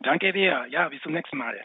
Danke 0.00 0.32
dir. 0.32 0.66
Ja, 0.68 0.88
bis 0.90 1.00
zum 1.00 1.12
nächsten 1.12 1.38
Mal. 1.38 1.58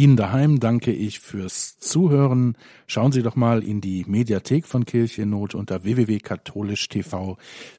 Ihnen 0.00 0.16
daheim 0.16 0.60
danke 0.60 0.92
ich 0.92 1.20
fürs 1.20 1.78
Zuhören. 1.78 2.56
Schauen 2.86 3.12
Sie 3.12 3.22
doch 3.22 3.36
mal 3.36 3.62
in 3.62 3.82
die 3.82 4.06
Mediathek 4.08 4.66
von 4.66 4.86
Kirchennot 4.86 5.54
unter 5.54 5.84
www.katholisch.tv. 5.84 7.36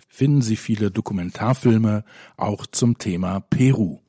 Finden 0.07 0.43
Sie 0.43 0.55
viele 0.55 0.91
Dokumentarfilme 0.91 2.03
auch 2.37 2.67
zum 2.67 2.99
Thema 2.99 3.39
Peru. 3.39 4.01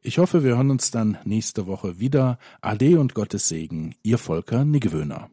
Ich 0.00 0.16
hoffe, 0.16 0.44
wir 0.44 0.56
hören 0.56 0.70
uns 0.70 0.90
dann 0.90 1.18
nächste 1.26 1.66
Woche 1.66 2.00
wieder. 2.00 2.38
Ade 2.62 2.98
und 2.98 3.12
Gottes 3.12 3.48
Segen, 3.48 3.94
Ihr 4.02 4.16
Volker 4.16 4.64
Niggewöhner. 4.64 5.28